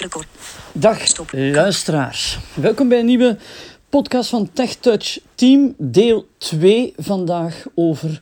[0.00, 0.26] Record.
[0.72, 1.30] Dag Stop.
[1.32, 2.38] luisteraars.
[2.54, 3.36] Welkom bij een nieuwe
[3.88, 8.20] podcast van TechTouch Team, deel 2 vandaag over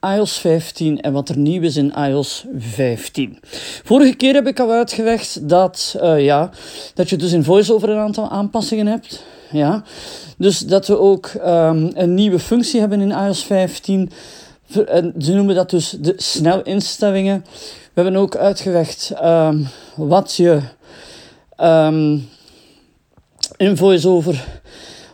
[0.00, 3.38] iOS 15 en wat er nieuw is in iOS 15.
[3.84, 6.50] Vorige keer heb ik al uitgelegd dat, eh, ja,
[6.94, 9.24] dat je dus in VoiceOver een aantal aanpassingen hebt.
[9.50, 9.82] Ja.
[10.38, 14.10] Dus dat we ook ehm, een nieuwe functie hebben in iOS 15.
[14.70, 17.44] Ver- en Ze noemen dat dus de snelinstellingen.
[17.94, 19.62] We hebben ook uitgelegd ehm,
[19.94, 20.60] wat je
[21.56, 22.18] ehm,
[23.56, 24.44] in VoiceOver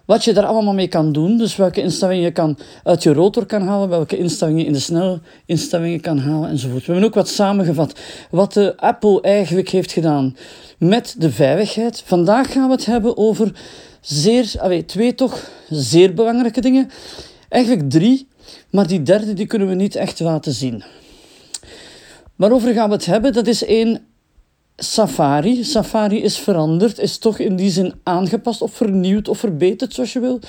[0.05, 1.39] wat je daar allemaal mee kan doen.
[1.39, 4.79] Dus welke instellingen je kan uit je rotor kan halen, welke instellingen je in de
[4.79, 6.87] snelle instellingen kan halen enzovoort.
[6.87, 8.01] We hebben ook wat samengevat
[8.31, 10.37] wat de Apple eigenlijk heeft gedaan
[10.79, 12.03] met de veiligheid.
[12.05, 13.53] Vandaag gaan we het hebben over
[14.01, 16.91] zeer, allee, twee toch zeer belangrijke dingen.
[17.49, 18.29] Eigenlijk drie,
[18.71, 20.85] maar die derde die kunnen we niet echt laten zien.
[22.37, 23.33] Waarover gaan we het hebben?
[23.33, 24.07] Dat is één
[24.77, 25.65] Safari.
[25.65, 30.21] Safari is veranderd, is toch in die zin aangepast of vernieuwd of verbeterd, zoals je
[30.21, 30.41] wil.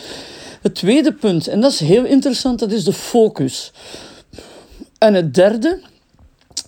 [0.62, 3.72] Het tweede punt, en dat is heel interessant, dat is de focus.
[4.98, 5.80] En het derde,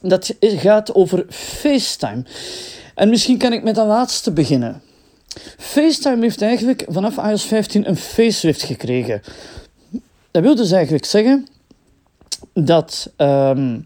[0.02, 2.23] dat gaat over FaceTime.
[2.95, 4.81] En misschien kan ik met dat laatste beginnen.
[5.58, 9.22] FaceTime heeft eigenlijk vanaf iOS 15 een facelift gekregen.
[10.31, 11.47] Dat wil dus eigenlijk zeggen
[12.53, 13.80] dat ehm,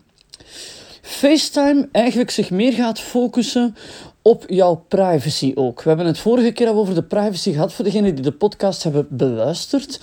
[1.10, 3.76] FaceTime eigenlijk zich meer gaat focussen
[4.22, 5.82] op jouw privacy ook.
[5.82, 8.84] We hebben het vorige keer al over de privacy gehad voor degenen die de podcast
[8.84, 10.00] hebben beluisterd.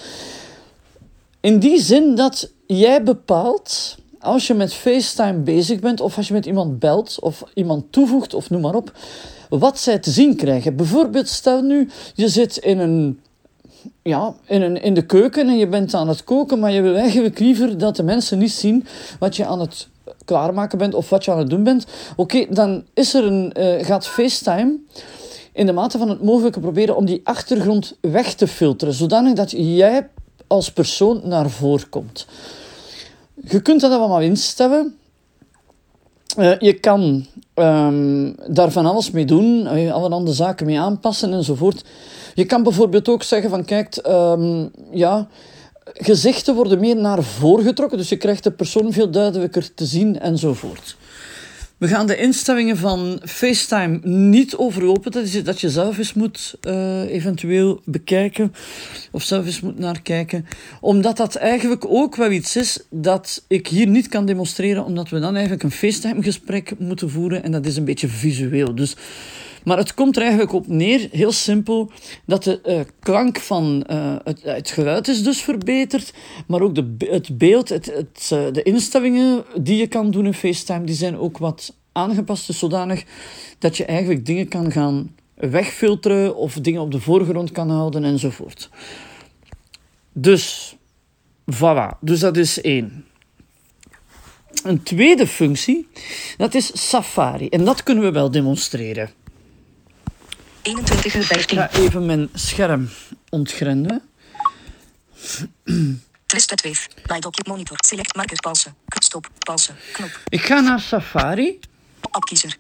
[1.41, 6.35] In die zin dat jij bepaalt, als je met FaceTime bezig bent, of als je
[6.35, 8.93] met iemand belt, of iemand toevoegt, of noem maar op,
[9.49, 10.77] wat zij te zien krijgen.
[10.77, 13.21] Bijvoorbeeld, stel nu, je zit in een
[14.03, 16.97] ja, in, een, in de keuken en je bent aan het koken, maar je wil
[16.97, 18.87] eigenlijk liever dat de mensen niet zien
[19.19, 19.89] wat je aan het
[20.27, 21.87] klaarmaken bent of wat je aan het doen bent.
[22.17, 24.79] Oké, dan is er een, eh, gaat FaceTime
[25.53, 29.51] in de mate van het mogelijke proberen om die achtergrond weg te filteren, zodanig dat
[29.51, 30.09] jij
[30.47, 32.27] als persoon naar voren komt.
[33.35, 34.97] Je kunt dat allemaal instellen.
[36.37, 41.85] Eh, je kan ehm, daar van alles mee doen, eh, allerhande zaken mee aanpassen enzovoort.
[42.35, 45.29] Je kan bijvoorbeeld ook zeggen van, kijk, ehm, ja,
[45.99, 50.21] gezichten worden meer naar voren getrokken, dus je krijgt de persoon veel duidelijker te zien
[50.21, 50.97] enzovoort.
[51.77, 55.11] We gaan de instellingen van FaceTime niet overlopen.
[55.13, 58.55] Dat is dat je zelf eens moet eh, eventueel bekijken.
[59.11, 60.47] Of zelf eens moet naar kijken.
[60.81, 64.85] Omdat dat eigenlijk ook wel iets is dat ik hier niet kan demonstreren.
[64.85, 67.43] Omdat we dan eigenlijk een FaceTime gesprek moeten voeren.
[67.43, 68.75] En dat is een beetje visueel.
[68.75, 68.97] Dus,
[69.67, 71.91] maar het komt er eigenlijk op neer, heel simpel,
[72.25, 76.15] dat de eh, klank van eh, het, het geluid is dus verbeterd.
[76.47, 80.35] Maar ook de, het beeld, het, het, eh, de instellingen die je kan doen in
[80.35, 82.47] FaceTime, die zijn ook wat aangepast.
[82.47, 83.05] Dus zodanig
[83.59, 88.71] dat je eigenlijk dingen kan gaan wegfilteren of dingen op de voorgrond kan houden enzovoort.
[90.13, 90.77] Dus,
[91.55, 91.99] voilà.
[92.01, 93.05] Dus dat is één.
[94.63, 95.89] Een tweede functie,
[96.37, 97.49] dat is Safari.
[97.49, 99.11] En dat kunnen we wel demonstreren.
[100.67, 101.57] 21 uur Ik 15.
[101.59, 102.89] ga even mijn scherm
[103.29, 104.03] ontgrendelen.
[106.27, 106.89] Twisted wave.
[107.05, 107.77] Light op je monitor.
[107.87, 108.75] Select marker pauze.
[108.99, 109.29] Stop.
[109.39, 109.73] Pauze.
[109.93, 110.21] Knop.
[110.29, 111.59] Ik ga naar Safari.
[112.11, 112.57] Appkiezer.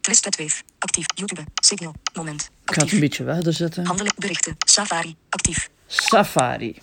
[0.00, 0.62] Twisted wave.
[0.78, 1.04] Actief.
[1.14, 1.44] YouTube.
[1.54, 1.94] Signal.
[2.14, 2.40] Moment.
[2.42, 2.92] Ik ga het Actief.
[2.92, 3.86] een beetje verder zetten.
[3.86, 4.54] Handelijk berichten.
[4.58, 5.16] Safari.
[5.28, 5.70] Actief.
[5.86, 6.78] Safari.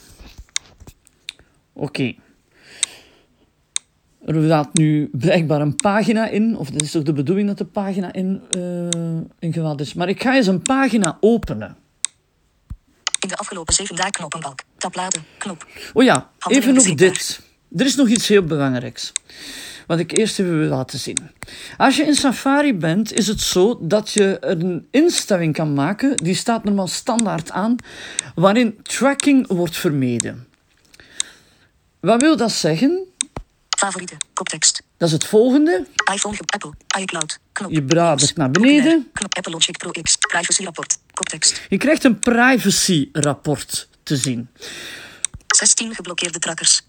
[1.73, 2.15] Oké.
[4.27, 7.65] Er laat nu blijkbaar een pagina in, of dat is toch de bedoeling dat de
[7.65, 9.93] pagina in, eh ingehaald is.
[9.93, 11.77] Maar ik ga eens een pagina openen.
[13.19, 14.59] In de afgelopen 7 dagen knoppenbalk.
[14.77, 15.23] Tab laden.
[15.38, 15.67] Knop.
[15.93, 17.41] Oh ja, even nog dit.
[17.77, 19.11] Er is nog iets heel belangrijks.
[19.85, 21.29] Wat ik eerst even wil laten zien.
[21.77, 26.15] Als je in Safari bent, is het zo dat je een instelling kan maken.
[26.15, 27.75] Die staat normaal standaard aan.
[28.35, 30.47] Waarin tracking wordt vermeden.
[31.99, 33.06] Wat wil dat zeggen?
[33.77, 34.17] Favorieten.
[34.33, 34.81] Koptekst.
[34.97, 35.85] Dat is het volgende.
[36.13, 36.38] iPhone.
[36.45, 36.73] Apple.
[36.99, 37.39] iCloud.
[37.51, 37.71] Knop.
[37.71, 39.09] Je bladert naar beneden.
[39.13, 39.35] Knop.
[39.35, 40.15] Apple Logic Pro X.
[40.15, 40.97] Privacy rapport.
[41.13, 41.62] Koptekst.
[41.69, 44.50] Je krijgt een privacy-rapport te zien.
[45.47, 46.81] 16 geblokkeerde trackers.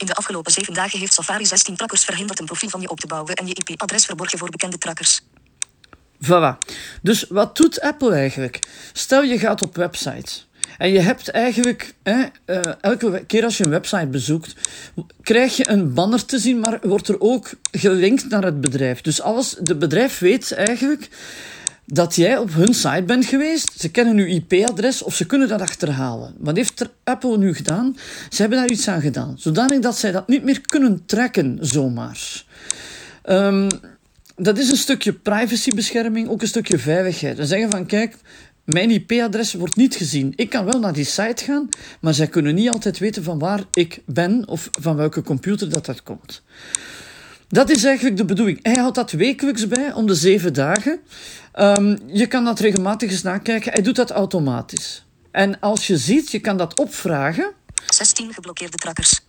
[0.00, 3.00] In de afgelopen 7 dagen heeft Safari 16 trackers verhinderd een profiel van je op
[3.00, 5.20] te bouwen en je IP-adres verborgen voor bekende trackers.
[6.24, 6.58] Voilà.
[7.02, 8.58] Dus wat doet Apple eigenlijk?
[8.92, 10.32] Stel je gaat op website.
[10.78, 14.54] En je hebt eigenlijk, hè, eh, elke keer als je een website bezoekt,
[15.22, 19.00] krijg je een banner te zien, maar wordt er ook gelinkt naar het bedrijf.
[19.00, 21.08] Dus alles, de bedrijf weet eigenlijk
[21.86, 23.72] dat jij op hun site bent geweest.
[23.80, 26.34] Ze kennen uw IP-adres of ze kunnen dat achterhalen.
[26.38, 27.96] Wat heeft Apple nu gedaan?
[28.30, 32.44] Ze hebben daar iets aan gedaan, zodanig dat zij dat niet meer kunnen trekken zomaar.
[33.22, 33.68] Ehm,
[34.36, 37.36] dat is een stukje privacybescherming, ook een stukje veiligheid.
[37.36, 38.16] We zeggen van, kijk,
[38.64, 40.32] mijn IP-adres wordt niet gezien.
[40.36, 41.68] Ik kan wel naar die site gaan,
[42.00, 45.86] maar zij kunnen niet altijd weten van waar ik ben of van welke computer dat,
[45.86, 46.42] dat komt.
[47.48, 48.58] Dat is eigenlijk de bedoeling.
[48.62, 51.00] Hij houdt dat wekelijks bij, om de zeven dagen.
[51.54, 53.72] Um, je kan dat regelmatig eens nakijken.
[53.72, 55.04] Hij doet dat automatisch.
[55.30, 57.52] En als je ziet, je kan dat opvragen.
[57.86, 59.20] 16 geblokkeerde trackers.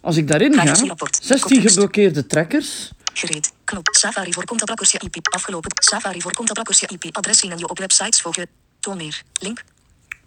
[0.00, 0.74] Als ik daarin ga,
[1.22, 2.92] 16 geblokkeerde trackers.
[3.18, 3.52] Gereed.
[3.64, 3.88] Knop.
[3.90, 4.44] Safari voor
[4.78, 5.26] je IP.
[5.28, 5.70] Afgelopen.
[5.74, 7.16] Safari voor contact je IP.
[7.16, 8.46] Adres zien en je op websites volgen.
[8.80, 9.22] Toon meer.
[9.40, 9.64] Link.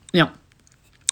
[0.05, 0.33] Ja.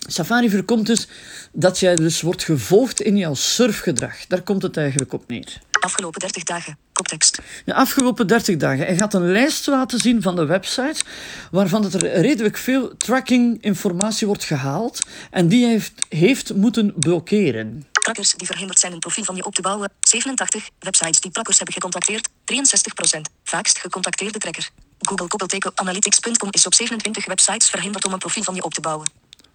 [0.07, 1.07] Safari voorkomt dus
[1.51, 4.25] dat jij dus wordt gevolgd in jouw surfgedrag.
[4.27, 5.61] Daar komt het eigenlijk op neer.
[5.79, 6.77] Afgelopen 30 dagen.
[6.93, 7.39] Koptekst.
[7.65, 8.85] De afgelopen 30 dagen.
[8.85, 11.03] Hij gaat een lijst laten zien van de websites
[11.51, 17.85] waarvan er redelijk veel tracking informatie wordt gehaald en die hij heeft, heeft moeten blokkeren.
[18.07, 19.91] Trackers die verhinderd zijn een profiel van je op te bouwen.
[19.99, 20.69] 87.
[20.79, 22.29] Websites die trackers hebben gecontacteerd.
[22.29, 23.21] 63%.
[23.43, 24.69] Vaakst gecontacteerde tracker.
[24.99, 28.81] Google koppelteken analytics.com is op 27 websites verhinderd om een profiel van je op te
[28.81, 29.11] bouwen.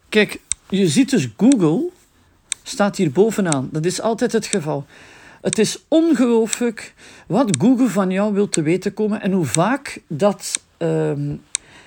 [0.08, 1.90] Kijk, je ziet dus Google
[2.62, 3.68] staat hier bovenaan.
[3.72, 4.86] Dat is altijd het geval.
[5.40, 6.94] Het is ongelooflijk
[7.26, 11.36] wat Google van jou wil te weten komen en hoe vaak dat ehm,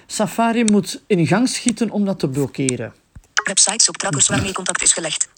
[0.07, 2.94] Safari moet in gang schieten om dat te blokkeren.
[3.44, 5.33] Websites op trackers waarmee contact is gelegd.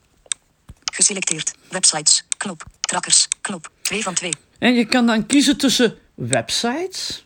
[0.97, 1.53] Geselecteerd.
[1.69, 2.23] Websites.
[2.37, 2.63] Knop.
[2.81, 3.27] Trackers.
[3.41, 3.69] Knop.
[3.81, 4.31] 2 van 2.
[4.59, 7.25] En je kan dan kiezen tussen websites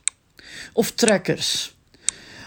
[0.74, 1.74] of trackers.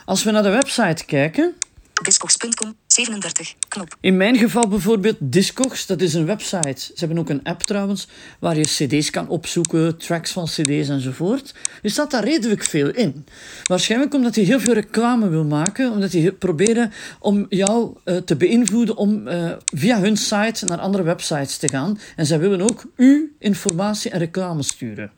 [0.04, 1.54] Als we naar de website kijken,
[2.02, 3.96] Discogs.com, 37, knop.
[4.00, 6.80] In mijn geval bijvoorbeeld Discogs, dat is een website.
[6.80, 8.08] Ze hebben ook een app trouwens,
[8.38, 11.54] waar je cd's kan opzoeken, tracks van cd's enzovoort.
[11.82, 13.26] Er staat daar redelijk veel in.
[13.64, 18.36] Waarschijnlijk omdat hij heel veel reclame wil maken, omdat hij proberen om jou uh, te
[18.36, 21.98] beïnvloeden om uh, via hun site naar andere websites te gaan.
[22.16, 25.10] En zij willen ook u informatie en reclame sturen.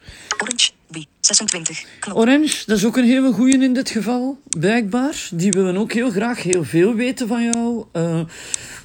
[0.43, 0.70] Orange,
[1.21, 1.85] 26.
[1.99, 2.17] Knop.
[2.17, 5.29] Orange, dat is ook een hele goeie in dit geval, blijkbaar.
[5.33, 7.85] Die willen ook heel graag heel veel weten van jou.
[7.93, 8.21] Uh,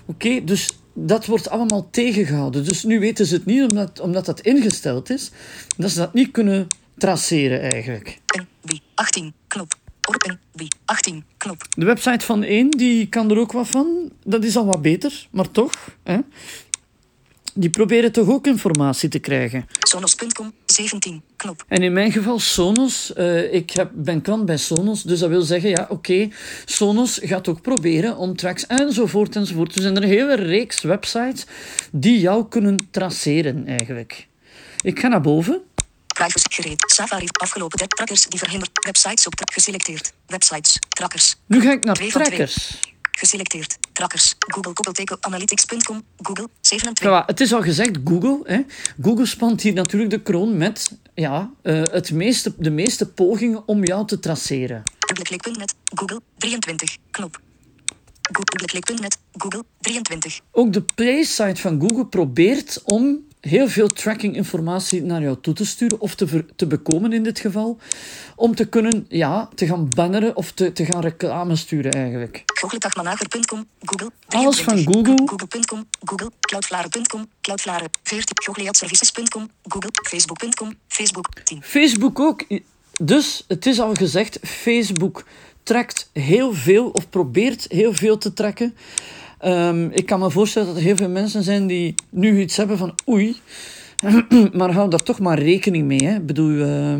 [0.05, 2.63] Oké, dus dat wordt allemaal tegengehouden.
[2.63, 5.31] Dus nu weten ze het niet, omdat, omdat dat ingesteld is,
[5.77, 6.67] dat ze dat niet kunnen
[6.97, 8.19] traceren eigenlijk.
[8.37, 9.73] NB 18, knop.
[10.27, 11.65] NB 18, knop.
[11.69, 14.11] De website van 1, die kan er ook wat van.
[14.23, 15.71] Dat is al wat beter, maar toch.
[16.03, 16.19] Hè?
[17.53, 19.67] Die proberen toch ook informatie te krijgen.
[19.79, 21.63] Sonos.com, 17, knop.
[21.67, 23.11] En in mijn geval Sonos.
[23.17, 26.31] Uh, ik heb, ben klant bij Sonos, dus dat wil zeggen, ja, oké, okay,
[26.65, 29.67] Sonos gaat ook proberen om tracks enzovoort enzovoort.
[29.67, 31.45] Dus er zijn een hele reeks websites
[31.91, 34.27] die jou kunnen traceren eigenlijk.
[34.81, 35.61] Ik ga naar boven.
[36.07, 36.83] Privacy gereed.
[36.91, 38.71] Safari afgelopen 30 trackers die verhinderd.
[38.85, 40.13] Websites op geselecteerd.
[40.27, 40.79] Websites.
[40.89, 41.35] Trackers.
[41.45, 42.79] Nu ga ik naar trackers.
[43.11, 43.77] Geselecteerd.
[43.93, 44.35] Trackers.
[44.39, 46.03] Google koppelteken analytics.com.
[46.17, 47.09] Google 27.
[47.09, 48.39] Ja, het is al gezegd, Google.
[48.43, 48.61] Hè.
[49.01, 53.85] Google spant hier natuurlijk de kroon met ja, uh, het meeste, de meeste pogingen om
[53.85, 54.83] jou te traceren.
[54.99, 55.75] Dubbelklik.net.
[55.95, 56.97] Google 23.
[57.11, 57.39] Knop.
[58.21, 59.17] Dubbelklik.net.
[59.31, 60.39] Google 23.
[60.51, 65.99] Ook de Play-site van Google probeert om heel veel tracking-informatie naar jou toe te sturen
[65.99, 67.77] of te, te bekomen in dit geval,
[68.35, 72.43] om te kunnen ja, te gaan banneren of te, te gaan reclame sturen eigenlijk.
[73.79, 74.11] Google.
[74.27, 74.45] 23.
[74.45, 75.21] Alles van Google.
[75.25, 76.31] Google.com, Google.
[76.39, 77.85] Cloudflare.com, Cloudflare.
[78.03, 78.35] 14.
[78.43, 79.89] Goliathservices.com, Google.
[79.93, 81.29] Facebook.com, Facebook.
[81.43, 81.61] 10.
[81.63, 82.45] Facebook ook.
[82.97, 85.25] Dus het is al gezegd, Facebook
[85.63, 88.75] trekt heel veel of probeert heel veel te trekken.
[89.45, 92.77] Um, ik kan me voorstellen dat er heel veel mensen zijn die nu iets hebben
[92.77, 93.35] van oei,
[94.53, 96.03] maar hou daar toch maar rekening mee.
[96.03, 96.15] Hè.
[96.15, 96.95] Ik bedoel, uh,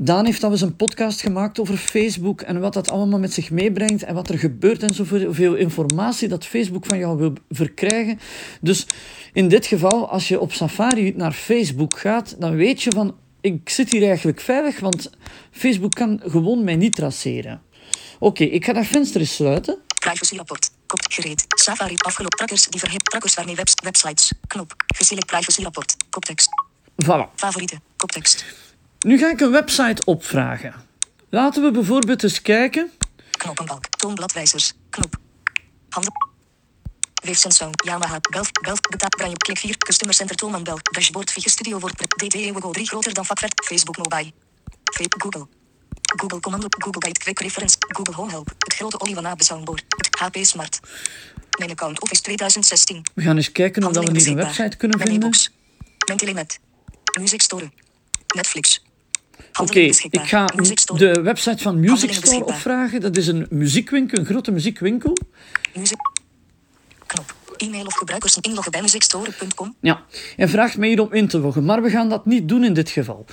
[0.00, 3.50] Daan heeft al eens een podcast gemaakt over Facebook en wat dat allemaal met zich
[3.50, 8.18] meebrengt en wat er gebeurt en zoveel informatie dat Facebook van jou wil verkrijgen.
[8.60, 8.86] Dus
[9.32, 13.68] in dit geval, als je op Safari naar Facebook gaat, dan weet je van ik
[13.68, 15.10] zit hier eigenlijk veilig, want
[15.50, 17.62] Facebook kan gewoon mij niet traceren.
[18.18, 19.78] Oké, ik ga dat venster eens sluiten.
[20.00, 20.70] Privacy rapport.
[20.88, 21.44] Kop gereed.
[21.48, 24.32] Safari afgelopen trackers die verhip trackers waarmee webs websites.
[24.46, 24.74] Knop.
[24.86, 25.96] Geselect privacy rapport.
[26.10, 26.48] Koptekst.
[27.04, 27.34] Voilà.
[27.34, 27.82] Favorieten.
[27.96, 28.44] Koptekst.
[28.98, 30.74] Nu ga ik een website opvragen.
[31.30, 32.90] Laten we bijvoorbeeld eens kijken.
[33.30, 33.86] Knoppenbalk.
[33.86, 34.72] Toonbladwijzers.
[34.90, 35.16] Knop.
[35.88, 36.12] Handen.
[37.22, 37.84] Weefsensong.
[37.84, 38.18] Yamaha.
[38.30, 38.50] Belf.
[38.52, 38.80] Belf.
[38.80, 39.08] Betaal.
[39.08, 39.36] Branje.
[39.36, 39.78] Klik 4.
[39.78, 40.78] Customer Center Toolman Bel.
[40.82, 41.32] Dashboard.
[41.32, 41.98] Vige Studio wordt.
[41.98, 43.64] DD Wogo 3 groter dan vakwerk.
[43.64, 44.32] Facebook Mobile.
[45.18, 45.57] Google.
[46.18, 50.36] Google Commando, Google Guide Quick Reference, Google Home Help, het grote Olive soundboard, het HP
[50.40, 50.80] Smart.
[51.58, 53.02] Mijn account Office 2016.
[53.14, 55.30] We gaan eens kijken of we hier een website kunnen Mijn vinden.
[56.06, 56.58] Mijn telenet.
[57.20, 57.70] Music Store.
[58.34, 58.82] Netflix.
[59.60, 63.00] Oké, okay, ik ga de website van Music Store opvragen.
[63.00, 65.16] Dat is een muziekwinkel, een grote muziekwinkel.
[65.74, 65.98] Muziek.
[67.06, 67.34] Knop.
[67.56, 69.76] E-mail of gebruikers inloggen bij musicstore.com.
[69.80, 70.04] Ja,
[70.36, 72.74] en vraagt mij hier om in te loggen, maar we gaan dat niet doen in
[72.74, 73.24] dit geval.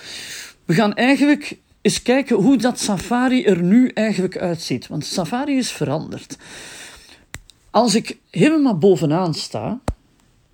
[0.65, 4.87] We gaan eigenlijk eens kijken hoe dat Safari er nu eigenlijk uitziet.
[4.87, 6.37] Want Safari is veranderd.
[7.69, 9.79] Als ik helemaal bovenaan sta,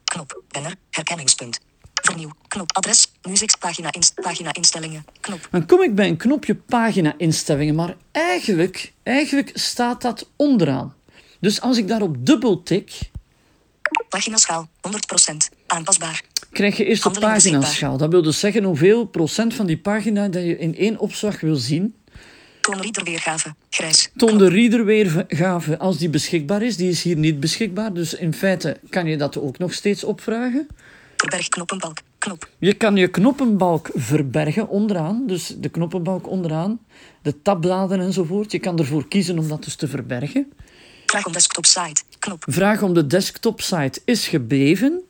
[0.03, 0.43] Knop.
[0.47, 0.75] Banner.
[0.89, 1.59] Herkenningspunt.
[1.93, 2.31] Vernieuw.
[2.47, 2.75] Knop.
[2.75, 3.11] Adres.
[3.59, 5.05] Pagina, inst pagina instellingen.
[5.19, 5.47] Knop.
[5.51, 10.95] dan kom ik bij een knopje pagina instellingen, maar eigenlijk, eigenlijk staat dat onderaan.
[11.39, 13.11] Dus als ik daarop dubbel tik,
[14.09, 14.69] Paginaschaal.
[14.88, 15.57] 100%.
[15.67, 16.23] Aanpasbaar.
[16.51, 17.34] Krijg je eerst beschikbaar.
[17.34, 17.98] paginaschaal.
[17.98, 21.55] Dat wil dus zeggen hoeveel procent van die pagina dat je in één opslag wil
[21.55, 21.96] zien.
[22.62, 23.55] Toon readerweergave.
[23.70, 24.10] Grijs.
[24.15, 26.77] Toon de readerweergave als die beschikbaar is.
[26.77, 30.67] Die is hier niet beschikbaar, dus in feite kan je dat ook nog steeds opvragen.
[31.15, 31.98] Verberg knoppenbalk.
[32.17, 32.50] Knop.
[32.60, 36.79] Je kan je knoppenbalk verbergen onderaan, dus de knoppenbalk onderaan,
[37.22, 38.51] de tabbladen enzovoort.
[38.51, 40.51] Je kan ervoor kiezen om dat dus te verbergen.
[41.05, 42.01] Vraag om desktop site.
[42.20, 42.43] Knop.
[42.48, 45.01] Vraag om de desktop-site is gebleven.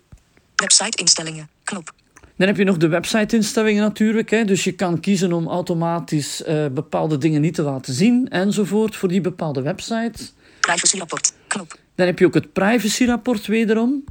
[0.61, 1.49] Website instellingen.
[1.63, 1.93] Knop.
[2.35, 4.29] Dan heb je nog de website-instellingen natuurlijk.
[4.29, 4.45] Hè.
[4.45, 9.09] Dus je kan kiezen om automatisch eh, bepaalde dingen niet te laten zien enzovoort voor
[9.09, 10.29] die bepaalde website.
[10.59, 11.33] Privacyrapport.
[11.47, 11.77] Knop.
[11.95, 14.03] Dan heb je ook het privacyrapport wederom.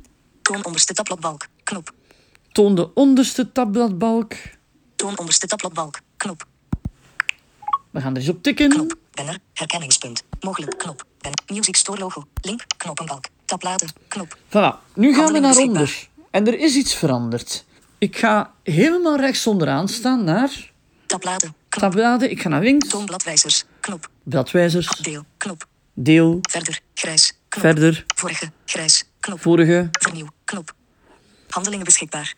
[0.43, 1.47] Toon onderste tabbladbalk.
[1.65, 1.93] Knop.
[2.53, 4.35] Toon de onderste tabbladbalk.
[4.97, 6.01] Toon onderste tabbladbalk.
[6.17, 6.47] Knop.
[7.91, 8.69] We gaan er eens op tikken.
[8.69, 8.95] Knop.
[9.11, 9.39] Banner.
[9.53, 10.23] Herkenningspunt.
[10.41, 10.79] Mogelijk.
[10.79, 11.05] Knop.
[11.21, 11.33] Ben.
[11.47, 12.25] Music Store logo.
[12.41, 12.63] Link.
[12.77, 13.25] Knoppenbalk.
[13.45, 13.89] Tabbladen.
[14.09, 14.39] Knop.
[14.49, 16.09] Voilà, nu gaan we naar onder.
[16.31, 17.65] En er is iets veranderd.
[17.99, 20.71] Ik ga helemaal rechts onderaan staan naar
[21.07, 21.55] Tabbladen.
[21.69, 22.31] Tabbladen.
[22.31, 23.65] Ik ga naar links, Toon bladwijzers.
[23.81, 24.11] Knop.
[24.23, 25.25] bladwijzers, Deel.
[25.37, 25.67] Knop.
[25.95, 26.81] deel, Verder.
[26.95, 27.33] Grijs.
[27.49, 27.65] Knop.
[27.65, 28.51] verder, Vorige.
[28.65, 29.05] Grijs.
[29.21, 29.41] Knop.
[29.41, 29.89] vorige.
[29.91, 30.27] Vernieuw.
[30.45, 30.75] Knop.
[31.49, 32.35] Handelingen beschikbaar.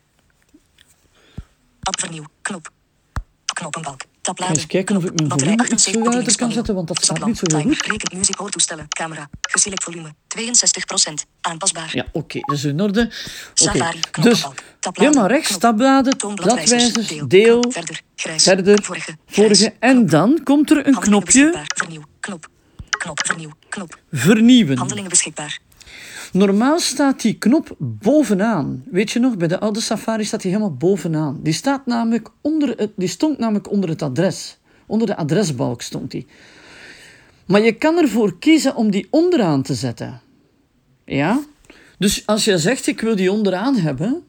[1.82, 2.24] App vernieuw.
[2.42, 2.70] Knop.
[3.54, 4.00] Knoppenbalk.
[4.22, 4.56] Tabbladen.
[4.56, 7.38] eens kijken of ik mijn volume iets 78 luider kan zetten, want dat staat niet
[7.38, 7.86] zo heel goed.
[7.86, 9.28] Reken, hoortoestellen, camera.
[9.40, 10.14] Geselect volume.
[10.28, 11.26] 62%.
[11.40, 11.90] Aanpasbaar.
[11.92, 13.00] Ja, oké, dat is in orde.
[13.00, 13.12] Oké,
[13.54, 14.46] Safari, dus
[14.92, 19.74] helemaal rechts, tabbladen, bladwijzers, deel, verder, grijs, verder, vorige, vorige.
[19.78, 21.64] En dan komt er een knopje.
[21.74, 22.02] Vernieuw.
[22.20, 22.48] Knop.
[22.90, 23.18] Knop.
[23.26, 23.50] Vernieuw.
[23.68, 23.98] Knop.
[24.10, 24.78] vernieuwen.
[24.78, 25.58] Handelingen beschikbaar.
[26.32, 28.84] Normaal staat die knop bovenaan.
[28.90, 31.40] Weet je nog, bij de oude Safari staat die helemaal bovenaan.
[31.42, 34.58] Die, staat namelijk onder het, die stond namelijk onder het adres.
[34.86, 36.26] Onder de adresbalk stond die.
[37.46, 40.20] Maar je kan ervoor kiezen om die onderaan te zetten.
[41.04, 41.40] Ja?
[41.98, 44.22] Dus als je zegt, ik wil die onderaan hebben,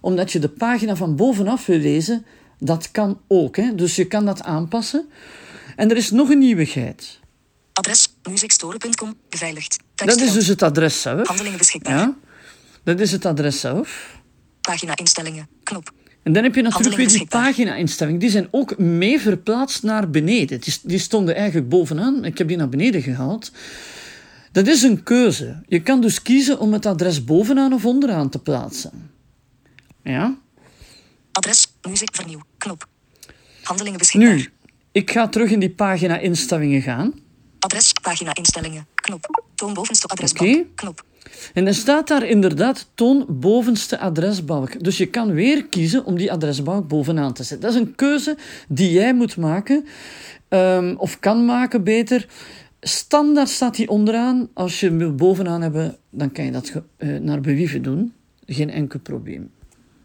[0.00, 2.26] omdat je de pagina van bovenaf wil lezen,
[2.58, 3.56] dat kan ook.
[3.56, 3.74] Hè?
[3.74, 5.08] Dus je kan dat aanpassen.
[5.76, 7.18] En er is nog een nieuwigheid.
[7.72, 8.13] Adres.
[8.30, 9.14] musicstore.com.
[9.28, 9.76] Beveiligd.
[9.94, 11.26] Dat is dus het adres zelf.
[11.26, 11.98] Handelingen beschikbaar.
[11.98, 12.16] Ja?
[12.84, 14.18] Dat is het adres zelf.
[14.60, 15.48] Pagina instellingen.
[15.62, 15.92] Knop.
[16.24, 18.20] En dan heb je natuurlijk weer die pagina-instellingen.
[18.20, 20.60] Die zijn ook mee verplaatst naar beneden.
[20.60, 22.24] Die, die stonden eigenlijk bovenaan.
[22.24, 23.52] Ik heb die naar beneden gehaald.
[24.52, 25.62] Dat is een keuze.
[25.66, 29.10] Je kan dus kiezen om het adres bovenaan of onderaan te plaatsen.
[30.02, 30.38] Ja?
[31.32, 31.72] Adres.
[31.88, 32.14] Muziek.
[32.14, 32.40] Vernieuw.
[32.58, 32.86] Knop.
[33.62, 34.34] Handelingen beschikbaar.
[34.34, 34.48] Nu,
[34.92, 37.14] ik ga terug in die pagina-instellingen gaan.
[37.64, 37.92] Adres.
[38.02, 38.86] Pagina instellingen.
[38.94, 39.42] Knop.
[39.54, 40.64] Toon bovenste adresbalk.
[40.74, 41.04] Knop.
[41.54, 44.84] En dan staat daar inderdaad toon bovenste adresbalk.
[44.84, 47.68] Dus je kan weer kiezen om die adresbalk bovenaan te zetten.
[47.70, 48.36] Dat is een keuze
[48.68, 49.86] die jij moet maken,
[50.48, 52.26] ehm, of kan maken beter.
[52.80, 54.48] Standaard staat die onderaan.
[54.54, 58.12] Als je hem wil bovenaan hebben, dan kan je dat eh, naar believen doen.
[58.46, 59.50] Geen enkel probleem.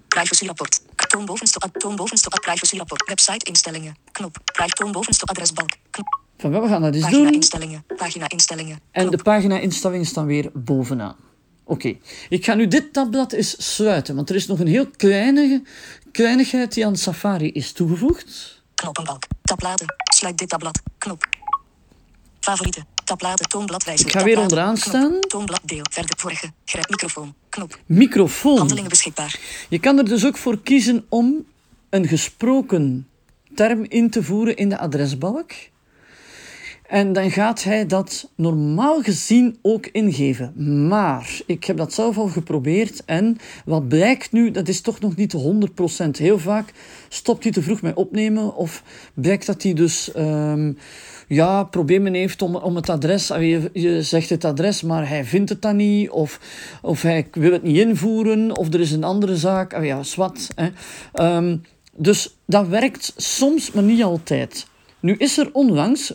[0.07, 0.81] Privacyrapport.
[1.07, 3.07] Toon bovenste, toon bovenste ad- privacyrapport.
[3.07, 3.95] Website instellingen.
[4.11, 4.37] Knop.
[4.67, 5.69] Toon bovenste adresbalk.
[5.89, 6.18] Knop.
[6.39, 7.33] Van wel, we gaan dat eens Pagina doen.
[7.33, 7.83] instellingen.
[7.95, 8.79] Pagina instellingen.
[8.91, 11.15] En de pagina-instellingen staan weer bovenaan.
[11.63, 11.97] Oké,
[12.29, 15.61] ik ga nu dit tabblad eens sluiten, want er is nog een heel kleine
[16.11, 18.61] kleinigheid die aan Safari is toegevoegd.
[18.75, 19.23] Knoppenbalk.
[19.41, 19.87] Tabbladen.
[20.13, 20.81] Sluit dit tabblad.
[20.97, 21.27] Knop.
[22.39, 22.85] Favorieten.
[23.03, 23.47] Tabbladen.
[23.49, 24.05] Toonbladwijzer.
[24.05, 24.95] Ik ga weer tabbladen, onderaan knop.
[24.95, 25.19] staan.
[25.19, 25.61] Toonblad.
[25.63, 25.85] Deel.
[25.91, 26.15] Verder.
[26.17, 26.51] Vorige.
[26.65, 26.89] Grijp.
[26.89, 27.33] Microfoon.
[27.49, 27.79] Knop.
[27.85, 28.57] Microfoon.
[28.57, 29.39] Handelingen beschikbaar.
[29.69, 31.45] Je kan er dus ook voor kiezen om
[31.89, 33.07] een gesproken
[33.55, 35.51] term in te voeren in de adresbalk.
[36.89, 40.87] En dan gaat hij dat normaal gezien ook ingeven.
[40.87, 45.15] Maar ik heb dat zelf al geprobeerd en wat blijkt nu, dat is toch nog
[45.15, 45.35] niet
[46.05, 46.09] 100%.
[46.11, 46.73] Heel vaak
[47.09, 50.73] stopt hij te vroeg met opnemen of blijkt dat hij dus ehm,
[51.27, 53.31] ja, problemen heeft om, om het adres.
[53.31, 56.39] Ah, Je, zegt het adres, maar hij vindt het dan niet of,
[56.81, 59.73] of hij wil het niet invoeren of er is een andere zaak.
[59.73, 60.47] Ah, ja, zwart.
[61.13, 61.57] Ehm,
[61.95, 64.67] dus dat werkt soms, maar niet altijd.
[64.99, 66.13] Nu is er onlangs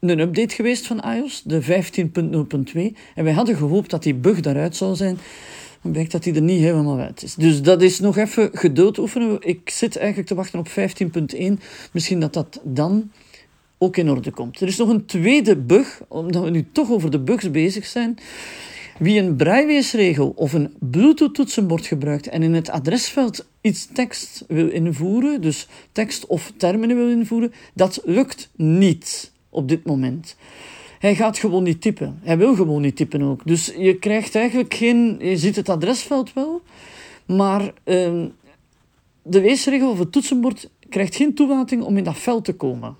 [0.00, 2.80] een update geweest van iOS, de 15.0.2.
[3.14, 5.18] En wij hadden gehoopt dat die bug daaruit zou zijn.
[5.82, 7.34] Dan blijkt dat die er niet helemaal uit is.
[7.34, 9.36] Dus dat is nog even geduld oefenen.
[9.40, 11.62] Ik zit eigenlijk te wachten op 15.1.
[11.92, 13.10] Misschien dat dat dan
[13.78, 14.60] ook in orde komt.
[14.60, 18.18] Er is nog een tweede bug, omdat we nu toch over de bugs bezig zijn.
[18.98, 24.68] Wie een brailleweesregel of een Bluetooth toetsenbord gebruikt en in het adresveld iets tekst wil
[24.68, 30.36] invoeren, dus tekst of termen wil invoeren, dat lukt niet op dit moment.
[30.98, 32.18] Hij gaat gewoon niet typen.
[32.22, 33.40] Hij wil gewoon niet typen ook.
[33.44, 35.16] Dus je krijgt eigenlijk geen.
[35.20, 36.62] Je ziet het adresveld wel,
[37.26, 38.24] maar uh,
[39.22, 42.96] de weesregel of het toetsenbord krijgt geen toelating om in dat veld te komen.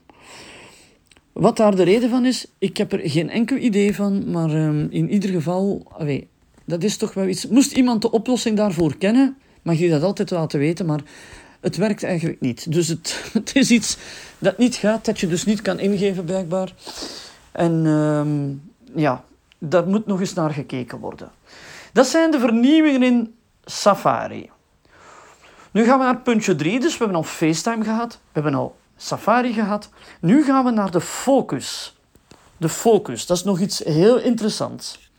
[1.33, 4.87] Wat daar de reden van is, ik heb er geen enkel idee van, maar um,
[4.91, 6.29] in ieder geval, allee,
[6.65, 7.49] dat is toch wel iets.
[7.49, 11.01] Moest iemand de oplossing daarvoor kennen, mag je dat altijd laten weten, maar
[11.61, 12.73] het werkt eigenlijk niet.
[12.73, 13.97] Dus het, het is iets
[14.39, 16.73] dat niet gaat, dat je dus niet kan ingeven, blijkbaar.
[17.53, 19.25] En um, ja,
[19.59, 21.31] daar moet nog eens naar gekeken worden.
[21.93, 24.51] Dat zijn de vernieuwingen in Safari.
[25.71, 28.77] Nu gaan we naar puntje 3, dus we hebben al FaceTime gehad, we hebben al
[28.97, 29.89] Safari gehad.
[30.21, 31.95] Nu gaan we naar de focus.
[32.57, 35.11] De focus, dat is nog iets heel interessants.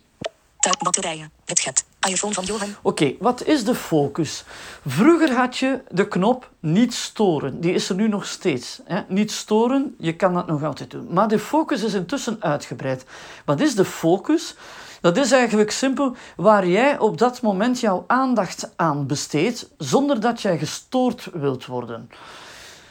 [0.79, 2.75] Batterijen, widget, iPhone van Johan.
[2.81, 4.43] Oké, wat is de focus?
[4.85, 7.61] Vroeger had je de knop niet storen.
[7.61, 8.79] Die is er nu nog steeds.
[8.83, 9.01] Hè?
[9.07, 11.07] Niet storen, je kan dat nog altijd doen.
[11.09, 13.05] Maar de focus is intussen uitgebreid.
[13.45, 14.55] Wat is de focus?
[15.01, 20.41] Dat is eigenlijk simpel waar jij op dat moment jouw aandacht aan besteedt, zonder dat
[20.41, 22.09] jij gestoord wilt worden.